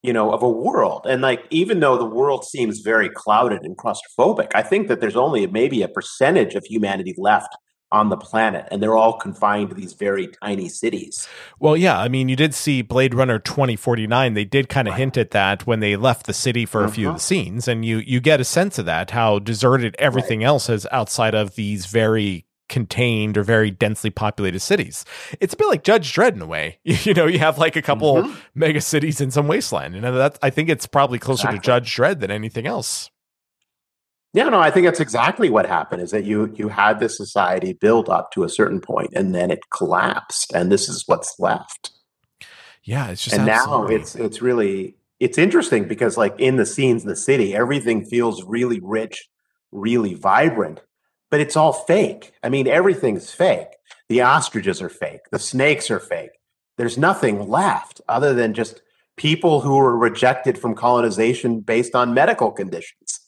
you 0.02 0.12
know, 0.12 0.32
of 0.32 0.42
a 0.42 0.48
world. 0.48 1.06
And 1.08 1.22
like, 1.22 1.44
even 1.50 1.80
though 1.80 1.98
the 1.98 2.04
world 2.04 2.44
seems 2.44 2.80
very 2.80 3.08
clouded 3.08 3.62
and 3.62 3.76
claustrophobic, 3.76 4.50
I 4.54 4.62
think 4.62 4.88
that 4.88 5.00
there's 5.00 5.16
only 5.16 5.46
maybe 5.46 5.82
a 5.82 5.88
percentage 5.88 6.54
of 6.54 6.64
humanity 6.64 7.14
left 7.18 7.56
on 7.90 8.10
the 8.10 8.16
planet 8.16 8.68
and 8.70 8.82
they're 8.82 8.96
all 8.96 9.14
confined 9.14 9.70
to 9.70 9.74
these 9.74 9.94
very 9.94 10.28
tiny 10.42 10.68
cities. 10.68 11.26
Well, 11.58 11.76
yeah, 11.76 11.98
I 11.98 12.08
mean, 12.08 12.28
you 12.28 12.36
did 12.36 12.54
see 12.54 12.82
Blade 12.82 13.14
Runner 13.14 13.38
2049. 13.38 14.34
They 14.34 14.44
did 14.44 14.68
kind 14.68 14.88
of 14.88 14.92
right. 14.92 14.98
hint 14.98 15.16
at 15.16 15.30
that 15.30 15.66
when 15.66 15.80
they 15.80 15.96
left 15.96 16.26
the 16.26 16.34
city 16.34 16.66
for 16.66 16.80
uh-huh. 16.80 16.90
a 16.90 16.92
few 16.92 17.08
of 17.08 17.14
the 17.14 17.16
uh-huh. 17.16 17.20
scenes 17.20 17.66
and 17.68 17.84
you 17.84 17.98
you 17.98 18.20
get 18.20 18.40
a 18.40 18.44
sense 18.44 18.78
of 18.78 18.86
that 18.86 19.12
how 19.12 19.38
deserted 19.38 19.96
everything 19.98 20.40
right. 20.40 20.46
else 20.46 20.68
is 20.68 20.86
outside 20.92 21.34
of 21.34 21.54
these 21.54 21.86
very 21.86 22.44
contained 22.68 23.36
or 23.36 23.42
very 23.42 23.70
densely 23.70 24.10
populated 24.10 24.60
cities. 24.60 25.04
It's 25.40 25.54
a 25.54 25.56
bit 25.56 25.68
like 25.68 25.84
Judge 25.84 26.12
Dredd 26.12 26.34
in 26.34 26.42
a 26.42 26.46
way. 26.46 26.78
You 27.08 27.14
know, 27.14 27.26
you 27.26 27.38
have 27.38 27.58
like 27.58 27.76
a 27.76 27.82
couple 27.82 28.16
mm-hmm. 28.16 28.34
mega 28.54 28.80
cities 28.80 29.20
in 29.20 29.30
some 29.30 29.46
wasteland. 29.46 29.94
And 29.94 30.04
that 30.04 30.38
I 30.42 30.50
think 30.50 30.68
it's 30.68 30.86
probably 30.86 31.18
closer 31.18 31.48
exactly. 31.48 31.60
to 31.60 31.64
Judge 31.64 31.96
Dredd 31.96 32.20
than 32.20 32.30
anything 32.30 32.66
else. 32.66 33.10
Yeah, 34.34 34.50
no, 34.50 34.60
I 34.60 34.70
think 34.70 34.84
that's 34.84 35.00
exactly 35.00 35.48
what 35.48 35.64
happened 35.64 36.02
is 36.02 36.10
that 36.10 36.24
you 36.24 36.52
you 36.54 36.68
had 36.68 37.00
this 37.00 37.16
society 37.16 37.72
build 37.72 38.08
up 38.08 38.30
to 38.32 38.44
a 38.44 38.48
certain 38.48 38.80
point 38.80 39.10
and 39.14 39.34
then 39.34 39.50
it 39.50 39.60
collapsed 39.74 40.52
and 40.52 40.70
this 40.70 40.88
is 40.88 41.04
what's 41.06 41.34
left. 41.38 41.92
Yeah, 42.82 43.08
it's 43.08 43.24
just 43.24 43.36
And 43.36 43.48
absolutely. 43.48 43.96
now 43.96 44.00
it's 44.00 44.14
it's 44.16 44.42
really 44.42 44.96
it's 45.18 45.38
interesting 45.38 45.88
because 45.88 46.16
like 46.16 46.34
in 46.38 46.56
the 46.56 46.66
scenes 46.66 47.02
in 47.02 47.08
the 47.08 47.16
city, 47.16 47.54
everything 47.54 48.04
feels 48.04 48.44
really 48.44 48.80
rich, 48.82 49.28
really 49.72 50.14
vibrant 50.14 50.82
but 51.30 51.40
it's 51.40 51.56
all 51.56 51.72
fake. 51.72 52.32
I 52.42 52.48
mean, 52.48 52.66
everything's 52.66 53.30
fake. 53.30 53.68
The 54.08 54.22
ostriches 54.22 54.80
are 54.80 54.88
fake. 54.88 55.30
The 55.30 55.38
snakes 55.38 55.90
are 55.90 56.00
fake. 56.00 56.30
There's 56.76 56.96
nothing 56.96 57.48
left 57.48 58.00
other 58.08 58.32
than 58.34 58.54
just 58.54 58.82
people 59.16 59.60
who 59.60 59.76
were 59.76 59.96
rejected 59.96 60.56
from 60.56 60.74
colonization 60.74 61.60
based 61.60 61.94
on 61.94 62.14
medical 62.14 62.50
conditions. 62.52 63.20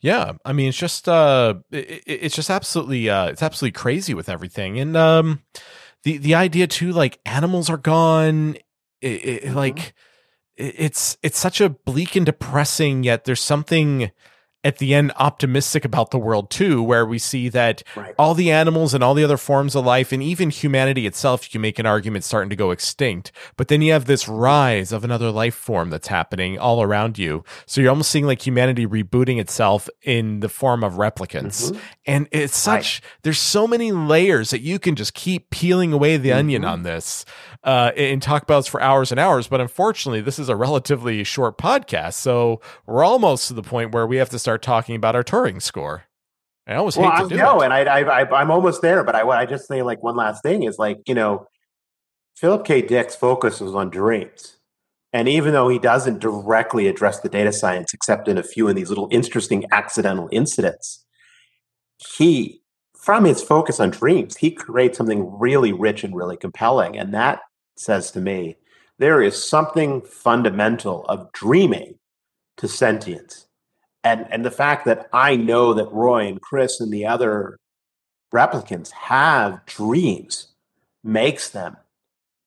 Yeah, 0.00 0.32
I 0.46 0.54
mean, 0.54 0.68
it's 0.68 0.78
just 0.78 1.08
uh, 1.08 1.54
it, 1.70 2.02
it's 2.06 2.34
just 2.34 2.48
absolutely 2.48 3.10
uh, 3.10 3.26
it's 3.26 3.42
absolutely 3.42 3.72
crazy 3.72 4.14
with 4.14 4.30
everything, 4.30 4.80
and 4.80 4.96
um, 4.96 5.42
the 6.04 6.16
the 6.16 6.34
idea 6.34 6.66
too, 6.66 6.92
like 6.92 7.20
animals 7.26 7.68
are 7.68 7.76
gone, 7.76 8.56
it, 9.02 9.06
it, 9.06 9.42
mm-hmm. 9.44 9.56
like 9.56 9.94
it's 10.56 11.18
it's 11.22 11.38
such 11.38 11.60
a 11.60 11.68
bleak 11.68 12.16
and 12.16 12.24
depressing. 12.24 13.04
Yet 13.04 13.24
there's 13.24 13.42
something 13.42 14.10
at 14.62 14.78
the 14.78 14.94
end 14.94 15.12
optimistic 15.16 15.84
about 15.84 16.10
the 16.10 16.18
world 16.18 16.50
too, 16.50 16.82
where 16.82 17.06
we 17.06 17.18
see 17.18 17.48
that 17.48 17.82
right. 17.96 18.14
all 18.18 18.34
the 18.34 18.50
animals 18.50 18.92
and 18.92 19.02
all 19.02 19.14
the 19.14 19.24
other 19.24 19.38
forms 19.38 19.74
of 19.74 19.86
life 19.86 20.12
and 20.12 20.22
even 20.22 20.50
humanity 20.50 21.06
itself, 21.06 21.44
you 21.44 21.50
can 21.50 21.62
make 21.62 21.78
an 21.78 21.86
argument 21.86 22.24
starting 22.24 22.50
to 22.50 22.56
go 22.56 22.70
extinct. 22.70 23.32
But 23.56 23.68
then 23.68 23.80
you 23.80 23.92
have 23.92 24.04
this 24.04 24.28
rise 24.28 24.92
of 24.92 25.02
another 25.02 25.30
life 25.30 25.54
form 25.54 25.88
that's 25.88 26.08
happening 26.08 26.58
all 26.58 26.82
around 26.82 27.18
you. 27.18 27.42
So 27.64 27.80
you're 27.80 27.90
almost 27.90 28.10
seeing 28.10 28.26
like 28.26 28.46
humanity 28.46 28.86
rebooting 28.86 29.40
itself 29.40 29.88
in 30.02 30.40
the 30.40 30.48
form 30.48 30.84
of 30.84 30.94
replicants. 30.94 31.70
Mm-hmm. 31.70 31.78
And 32.06 32.28
it's 32.30 32.56
such, 32.56 33.02
right. 33.02 33.10
there's 33.22 33.38
so 33.38 33.66
many 33.66 33.92
layers 33.92 34.50
that 34.50 34.60
you 34.60 34.78
can 34.78 34.94
just 34.94 35.14
keep 35.14 35.48
peeling 35.50 35.92
away 35.92 36.18
the 36.18 36.30
mm-hmm. 36.30 36.38
onion 36.38 36.64
on 36.64 36.82
this 36.82 37.24
uh, 37.64 37.92
and 37.96 38.20
talk 38.20 38.42
about 38.42 38.60
this 38.60 38.66
for 38.66 38.82
hours 38.82 39.10
and 39.10 39.18
hours. 39.18 39.48
But 39.48 39.60
unfortunately, 39.62 40.20
this 40.20 40.38
is 40.38 40.50
a 40.50 40.56
relatively 40.56 41.24
short 41.24 41.56
podcast. 41.56 42.14
So 42.14 42.60
we're 42.86 43.04
almost 43.04 43.48
to 43.48 43.54
the 43.54 43.62
point 43.62 43.92
where 43.92 44.06
we 44.06 44.18
have 44.18 44.28
to 44.30 44.38
start 44.38 44.49
start 44.50 44.62
talking 44.62 44.96
about 44.96 45.14
our 45.14 45.22
Turing 45.22 45.62
score. 45.62 46.06
I 46.66 46.74
always 46.74 46.96
well, 46.96 47.12
hate 47.12 47.22
to 47.22 47.28
do 47.28 47.36
know, 47.36 47.60
it. 47.60 47.66
and 47.66 47.72
I, 47.72 47.82
I, 47.82 48.22
I, 48.22 48.42
am 48.42 48.50
almost 48.50 48.82
there, 48.82 49.04
but 49.04 49.14
I, 49.14 49.22
I 49.22 49.46
just 49.46 49.68
say 49.68 49.82
like 49.82 50.02
one 50.02 50.16
last 50.16 50.42
thing 50.42 50.64
is 50.64 50.76
like 50.76 50.98
you 51.06 51.14
know, 51.14 51.46
Philip 52.36 52.64
K. 52.64 52.82
Dick's 52.82 53.14
focus 53.14 53.60
was 53.60 53.76
on 53.76 53.90
dreams, 53.90 54.56
and 55.12 55.28
even 55.28 55.52
though 55.52 55.68
he 55.68 55.78
doesn't 55.78 56.18
directly 56.18 56.88
address 56.88 57.20
the 57.20 57.28
data 57.28 57.52
science, 57.52 57.94
except 57.94 58.26
in 58.26 58.38
a 58.38 58.42
few 58.42 58.66
of 58.66 58.74
these 58.74 58.88
little 58.88 59.06
interesting 59.12 59.64
accidental 59.70 60.28
incidents, 60.32 61.06
he, 62.16 62.60
from 62.96 63.24
his 63.24 63.40
focus 63.40 63.78
on 63.78 63.90
dreams, 63.90 64.36
he 64.36 64.50
creates 64.50 64.98
something 64.98 65.38
really 65.38 65.72
rich 65.72 66.02
and 66.02 66.16
really 66.16 66.36
compelling, 66.36 66.98
and 66.98 67.14
that 67.14 67.38
says 67.76 68.10
to 68.10 68.20
me 68.20 68.56
there 68.98 69.22
is 69.22 69.48
something 69.48 70.02
fundamental 70.02 71.04
of 71.06 71.30
dreaming 71.32 71.94
to 72.56 72.66
sentience 72.66 73.46
and 74.04 74.26
and 74.30 74.44
the 74.44 74.50
fact 74.50 74.84
that 74.86 75.08
I 75.12 75.36
know 75.36 75.74
that 75.74 75.90
Roy 75.92 76.26
and 76.26 76.40
Pris 76.40 76.80
and 76.80 76.92
the 76.92 77.06
other 77.06 77.58
replicants 78.32 78.90
have 78.92 79.64
dreams 79.66 80.48
makes 81.02 81.48
them 81.48 81.76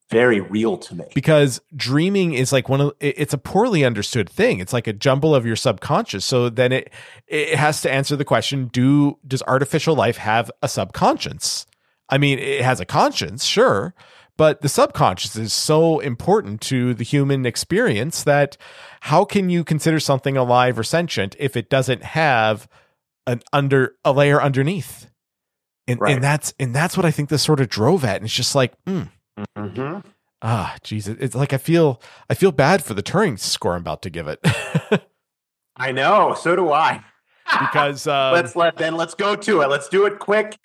very 0.09 0.39
real 0.39 0.77
to 0.77 0.95
me. 0.95 1.05
Because 1.15 1.59
dreaming 1.75 2.33
is 2.33 2.51
like 2.51 2.69
one 2.69 2.81
of 2.81 2.93
it's 2.99 3.33
a 3.33 3.37
poorly 3.37 3.83
understood 3.83 4.29
thing. 4.29 4.59
It's 4.59 4.73
like 4.73 4.87
a 4.87 4.93
jumble 4.93 5.33
of 5.33 5.45
your 5.45 5.55
subconscious. 5.55 6.23
So 6.23 6.49
then 6.49 6.71
it 6.71 6.91
it 7.27 7.55
has 7.55 7.81
to 7.81 7.91
answer 7.91 8.15
the 8.15 8.25
question, 8.25 8.67
do 8.67 9.17
does 9.27 9.41
artificial 9.43 9.95
life 9.95 10.17
have 10.17 10.51
a 10.61 10.67
subconscious? 10.67 11.65
I 12.09 12.17
mean, 12.19 12.37
it 12.37 12.61
has 12.61 12.79
a 12.79 12.85
conscience, 12.85 13.43
sure, 13.43 13.95
but 14.37 14.61
the 14.61 14.69
subconscious 14.69 15.35
is 15.35 15.53
so 15.53 15.99
important 15.99 16.61
to 16.61 16.93
the 16.93 17.03
human 17.03 17.45
experience 17.45 18.23
that 18.23 18.57
how 19.01 19.25
can 19.25 19.49
you 19.49 19.63
consider 19.63 19.99
something 19.99 20.35
alive 20.35 20.77
or 20.79 20.83
sentient 20.83 21.35
if 21.39 21.55
it 21.55 21.69
doesn't 21.69 22.03
have 22.03 22.67
an 23.27 23.41
under 23.51 23.95
a 24.03 24.11
layer 24.11 24.41
underneath? 24.41 25.09
And, 25.87 25.99
right. 25.99 26.15
and 26.15 26.23
that's 26.23 26.53
and 26.59 26.73
that's 26.73 26.95
what 26.95 27.05
I 27.05 27.11
think 27.11 27.29
this 27.29 27.43
sort 27.43 27.59
of 27.59 27.69
drove 27.69 28.03
at. 28.05 28.17
And 28.17 28.25
it's 28.25 28.33
just 28.33 28.55
like, 28.55 28.73
mm. 28.85 29.09
mm-hmm. 29.57 29.99
ah, 30.41 30.77
Jesus, 30.81 31.17
it's 31.19 31.35
like 31.35 31.53
I 31.53 31.57
feel 31.57 32.01
I 32.29 32.33
feel 32.33 32.51
bad 32.51 32.83
for 32.83 32.93
the 32.93 33.03
Turing 33.03 33.37
score 33.37 33.75
I'm 33.75 33.81
about 33.81 34.01
to 34.03 34.09
give 34.09 34.27
it. 34.27 34.39
I 35.75 35.91
know, 35.91 36.35
so 36.39 36.55
do 36.55 36.71
I. 36.71 37.03
because 37.59 38.07
um, 38.07 38.33
let's 38.33 38.55
let 38.55 38.77
then 38.77 38.95
let's 38.95 39.13
go 39.13 39.35
to 39.35 39.61
it. 39.61 39.67
Let's 39.67 39.89
do 39.89 40.05
it 40.05 40.17
quick, 40.19 40.57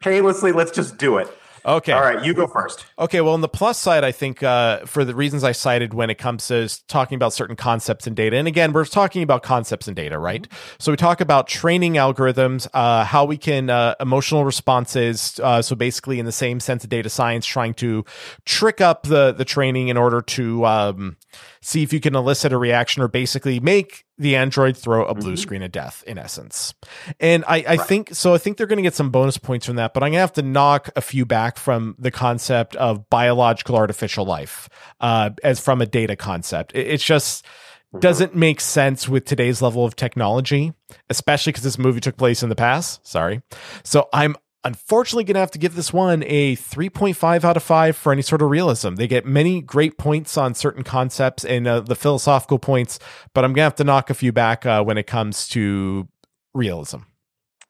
painlessly. 0.00 0.50
Let's 0.50 0.70
just 0.70 0.96
do 0.96 1.18
it. 1.18 1.28
Okay. 1.64 1.92
All 1.92 2.00
right, 2.00 2.24
you 2.24 2.34
go 2.34 2.46
first. 2.46 2.86
Okay. 2.98 3.20
Well, 3.20 3.34
on 3.34 3.40
the 3.40 3.48
plus 3.48 3.78
side, 3.78 4.04
I 4.04 4.12
think 4.12 4.42
uh, 4.42 4.84
for 4.84 5.04
the 5.04 5.14
reasons 5.14 5.44
I 5.44 5.52
cited 5.52 5.94
when 5.94 6.10
it 6.10 6.16
comes 6.16 6.48
to 6.48 6.68
talking 6.88 7.16
about 7.16 7.32
certain 7.32 7.56
concepts 7.56 8.06
and 8.06 8.16
data, 8.16 8.36
and 8.36 8.48
again, 8.48 8.72
we're 8.72 8.84
talking 8.84 9.22
about 9.22 9.42
concepts 9.42 9.86
and 9.86 9.94
data, 9.94 10.18
right? 10.18 10.42
Mm-hmm. 10.42 10.76
So 10.78 10.92
we 10.92 10.96
talk 10.96 11.20
about 11.20 11.46
training 11.46 11.94
algorithms, 11.94 12.66
uh, 12.74 13.04
how 13.04 13.24
we 13.24 13.36
can 13.36 13.70
uh, 13.70 13.94
emotional 14.00 14.44
responses. 14.44 15.38
Uh, 15.42 15.62
so 15.62 15.76
basically, 15.76 16.18
in 16.18 16.26
the 16.26 16.32
same 16.32 16.58
sense 16.58 16.84
of 16.84 16.90
data 16.90 17.08
science, 17.08 17.46
trying 17.46 17.74
to 17.74 18.04
trick 18.44 18.80
up 18.80 19.04
the 19.04 19.32
the 19.32 19.44
training 19.44 19.88
in 19.88 19.96
order 19.96 20.20
to 20.20 20.64
um, 20.66 21.16
see 21.60 21.82
if 21.82 21.92
you 21.92 22.00
can 22.00 22.16
elicit 22.16 22.52
a 22.52 22.58
reaction 22.58 23.02
or 23.02 23.08
basically 23.08 23.60
make 23.60 24.04
the 24.18 24.36
android 24.36 24.76
throw 24.76 25.04
a 25.04 25.14
blue 25.14 25.32
mm-hmm. 25.32 25.36
screen 25.36 25.62
of 25.62 25.72
death 25.72 26.04
in 26.06 26.18
essence 26.18 26.74
and 27.20 27.44
i, 27.46 27.58
I 27.58 27.76
right. 27.76 27.80
think 27.80 28.14
so 28.14 28.34
i 28.34 28.38
think 28.38 28.56
they're 28.56 28.66
going 28.66 28.78
to 28.78 28.82
get 28.82 28.94
some 28.94 29.10
bonus 29.10 29.38
points 29.38 29.66
from 29.66 29.76
that 29.76 29.94
but 29.94 30.02
i'm 30.02 30.08
going 30.08 30.14
to 30.14 30.20
have 30.20 30.32
to 30.34 30.42
knock 30.42 30.90
a 30.96 31.00
few 31.00 31.24
back 31.24 31.56
from 31.56 31.96
the 31.98 32.10
concept 32.10 32.76
of 32.76 33.08
biological 33.08 33.76
artificial 33.76 34.24
life 34.24 34.68
uh, 35.00 35.30
as 35.42 35.60
from 35.60 35.80
a 35.80 35.86
data 35.86 36.16
concept 36.16 36.72
it, 36.74 36.86
it's 36.86 37.04
just 37.04 37.44
mm-hmm. 37.44 38.00
doesn't 38.00 38.34
make 38.34 38.60
sense 38.60 39.08
with 39.08 39.24
today's 39.24 39.62
level 39.62 39.84
of 39.84 39.96
technology 39.96 40.72
especially 41.10 41.52
because 41.52 41.64
this 41.64 41.78
movie 41.78 42.00
took 42.00 42.16
place 42.16 42.42
in 42.42 42.48
the 42.48 42.54
past 42.54 43.06
sorry 43.06 43.42
so 43.82 44.08
i'm 44.12 44.36
unfortunately 44.64 45.24
going 45.24 45.34
to 45.34 45.40
have 45.40 45.50
to 45.50 45.58
give 45.58 45.74
this 45.74 45.92
one 45.92 46.22
a 46.26 46.56
3.5 46.56 47.44
out 47.44 47.56
of 47.56 47.62
5 47.62 47.96
for 47.96 48.12
any 48.12 48.22
sort 48.22 48.42
of 48.42 48.50
realism. 48.50 48.94
They 48.94 49.06
get 49.06 49.26
many 49.26 49.60
great 49.60 49.98
points 49.98 50.36
on 50.36 50.54
certain 50.54 50.84
concepts 50.84 51.44
and 51.44 51.66
uh, 51.66 51.80
the 51.80 51.96
philosophical 51.96 52.58
points, 52.58 52.98
but 53.34 53.44
I'm 53.44 53.50
going 53.50 53.62
to 53.62 53.64
have 53.64 53.74
to 53.76 53.84
knock 53.84 54.10
a 54.10 54.14
few 54.14 54.32
back 54.32 54.64
uh, 54.64 54.82
when 54.82 54.98
it 54.98 55.06
comes 55.06 55.48
to 55.48 56.08
realism. 56.54 56.98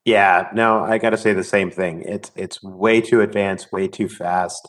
Yeah, 0.04 0.48
no, 0.52 0.80
I 0.80 0.98
got 0.98 1.10
to 1.10 1.16
say 1.16 1.32
the 1.32 1.44
same 1.44 1.70
thing. 1.70 2.02
It's 2.02 2.32
it's 2.34 2.60
way 2.60 3.00
too 3.00 3.20
advanced, 3.20 3.72
way 3.72 3.86
too 3.86 4.08
fast, 4.08 4.68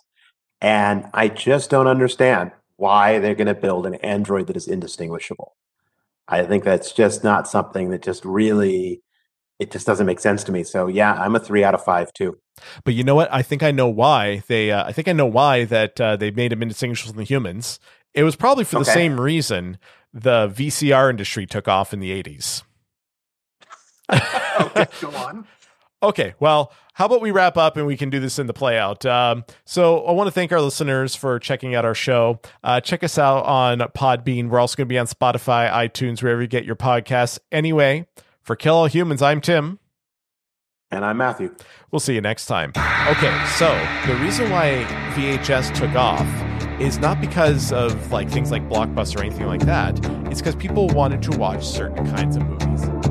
and 0.62 1.06
I 1.12 1.28
just 1.28 1.72
don't 1.72 1.88
understand 1.88 2.52
why 2.76 3.18
they're 3.18 3.34
going 3.34 3.48
to 3.48 3.56
build 3.56 3.88
an 3.88 3.96
android 3.96 4.46
that 4.48 4.58
is 4.58 4.68
indistinguishable. 4.68 5.56
I 6.28 6.44
think 6.44 6.64
that's 6.64 6.92
just 6.92 7.24
not 7.24 7.48
something 7.48 7.90
that 7.90 8.04
just 8.04 8.24
really 8.24 9.02
it 9.64 9.72
just 9.72 9.88
doesn't 9.88 10.06
make 10.06 10.20
sense 10.20 10.44
to 10.44 10.52
me. 10.52 10.64
So 10.64 10.88
yeah, 10.88 11.14
I'm 11.14 11.36
a 11.36 11.40
three 11.40 11.64
out 11.64 11.74
of 11.74 11.84
five 11.84 12.14
too. 12.14 12.38
But 12.84 12.94
you 12.94 13.04
know 13.04 13.16
what? 13.16 13.34
I 13.34 13.42
think 13.42 13.64
I 13.64 13.72
know 13.72 13.88
why 13.88 14.44
they. 14.48 14.72
Uh, 14.72 14.86
I 14.86 14.92
think 14.92 15.08
I 15.08 15.14
know 15.14 15.26
why 15.26 15.66
that 15.66 16.00
uh, 16.00 16.16
they 16.16 16.30
made 16.32 16.52
him 16.52 16.62
indistinguishable 16.62 17.14
from 17.14 17.20
the 17.20 17.24
humans. 17.24 17.80
It 18.14 18.24
was 18.24 18.36
probably 18.36 18.66
for 18.66 18.78
okay. 18.78 18.84
the 18.84 18.92
same 18.92 19.20
reason 19.20 19.80
the 20.14 20.48
VCR 20.50 21.10
industry 21.10 21.48
took 21.48 21.68
off 21.68 21.94
in 21.94 22.00
the 22.00 22.12
'80s. 22.12 22.64
okay, 24.62 24.86
go 25.02 25.10
on. 25.16 25.48
Okay, 26.04 26.34
well, 26.38 26.74
how 26.96 27.06
about 27.06 27.22
we 27.22 27.32
wrap 27.32 27.56
up 27.56 27.78
and 27.78 27.88
we 27.88 27.96
can 27.96 28.10
do 28.10 28.20
this 28.20 28.38
in 28.38 28.46
the 28.46 28.54
play 28.54 28.78
out? 28.78 29.06
Um, 29.06 29.46
so, 29.64 30.06
I 30.06 30.12
want 30.12 30.28
to 30.28 30.32
thank 30.32 30.52
our 30.52 30.60
listeners 30.60 31.16
for 31.16 31.40
checking 31.40 31.76
out 31.76 31.86
our 31.86 31.96
show. 31.96 32.42
Uh, 32.62 32.82
check 32.82 33.06
us 33.06 33.18
out 33.18 33.46
on 33.46 33.80
Podbean. 33.80 34.50
We're 34.50 34.60
also 34.60 34.76
going 34.76 34.88
to 34.88 34.94
be 34.94 35.00
on 35.00 35.08
Spotify, 35.08 35.72
iTunes, 35.72 36.22
wherever 36.22 36.42
you 36.42 36.50
get 36.50 36.66
your 36.66 36.76
podcasts. 36.76 37.40
Anyway, 37.54 38.06
for 38.44 38.56
Kill 38.56 38.76
All 38.76 38.86
Humans, 38.86 39.22
I'm 39.22 39.42
Tim. 39.42 39.80
And 40.92 41.04
I'm 41.04 41.18
Matthew. 41.18 41.56
We'll 41.92 42.00
see 42.00 42.14
you 42.14 42.22
next 42.22 42.46
time. 42.46 42.70
Okay, 43.08 43.46
so 43.58 43.68
the 44.06 44.16
reason 44.22 44.52
why 44.52 44.86
VHS 45.16 45.74
took 45.74 45.96
off 45.96 46.28
is 46.80 47.00
not 47.00 47.20
because 47.20 47.72
of 47.72 48.12
like 48.12 48.30
things 48.30 48.52
like 48.52 48.68
Blockbuster 48.70 49.18
or 49.18 49.24
anything 49.24 49.48
like 49.48 49.66
that. 49.66 49.98
It's 50.28 50.42
because 50.42 50.56
people 50.56 50.88
wanted 50.90 51.24
to 51.24 51.38
watch 51.38 51.66
certain 51.66 52.06
kinds 52.16 52.36
of 52.36 52.44
movies 52.44 53.03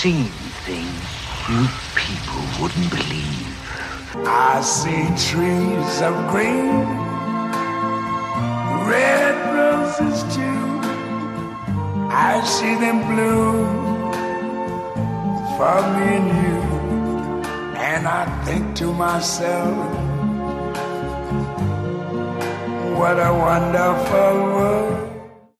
seen 0.00 0.24
things 0.64 1.02
you 1.50 1.68
people 1.94 2.40
wouldn't 2.58 2.88
believe. 2.88 3.54
I 4.26 4.62
see 4.62 5.04
trees 5.28 5.94
of 6.00 6.14
green, 6.32 6.86
red 8.88 9.36
roses 9.52 10.22
too. 10.34 10.62
I 12.08 12.40
see 12.46 12.76
them 12.76 12.98
bloom 13.10 13.66
for 15.58 15.78
me 15.92 16.06
and 16.20 16.28
you. 16.40 16.60
And 17.76 18.08
I 18.08 18.24
think 18.46 18.74
to 18.76 18.94
myself, 18.94 19.76
what 22.96 23.18
a 23.18 23.32
wonderful 23.34 24.32
world. 24.54 25.09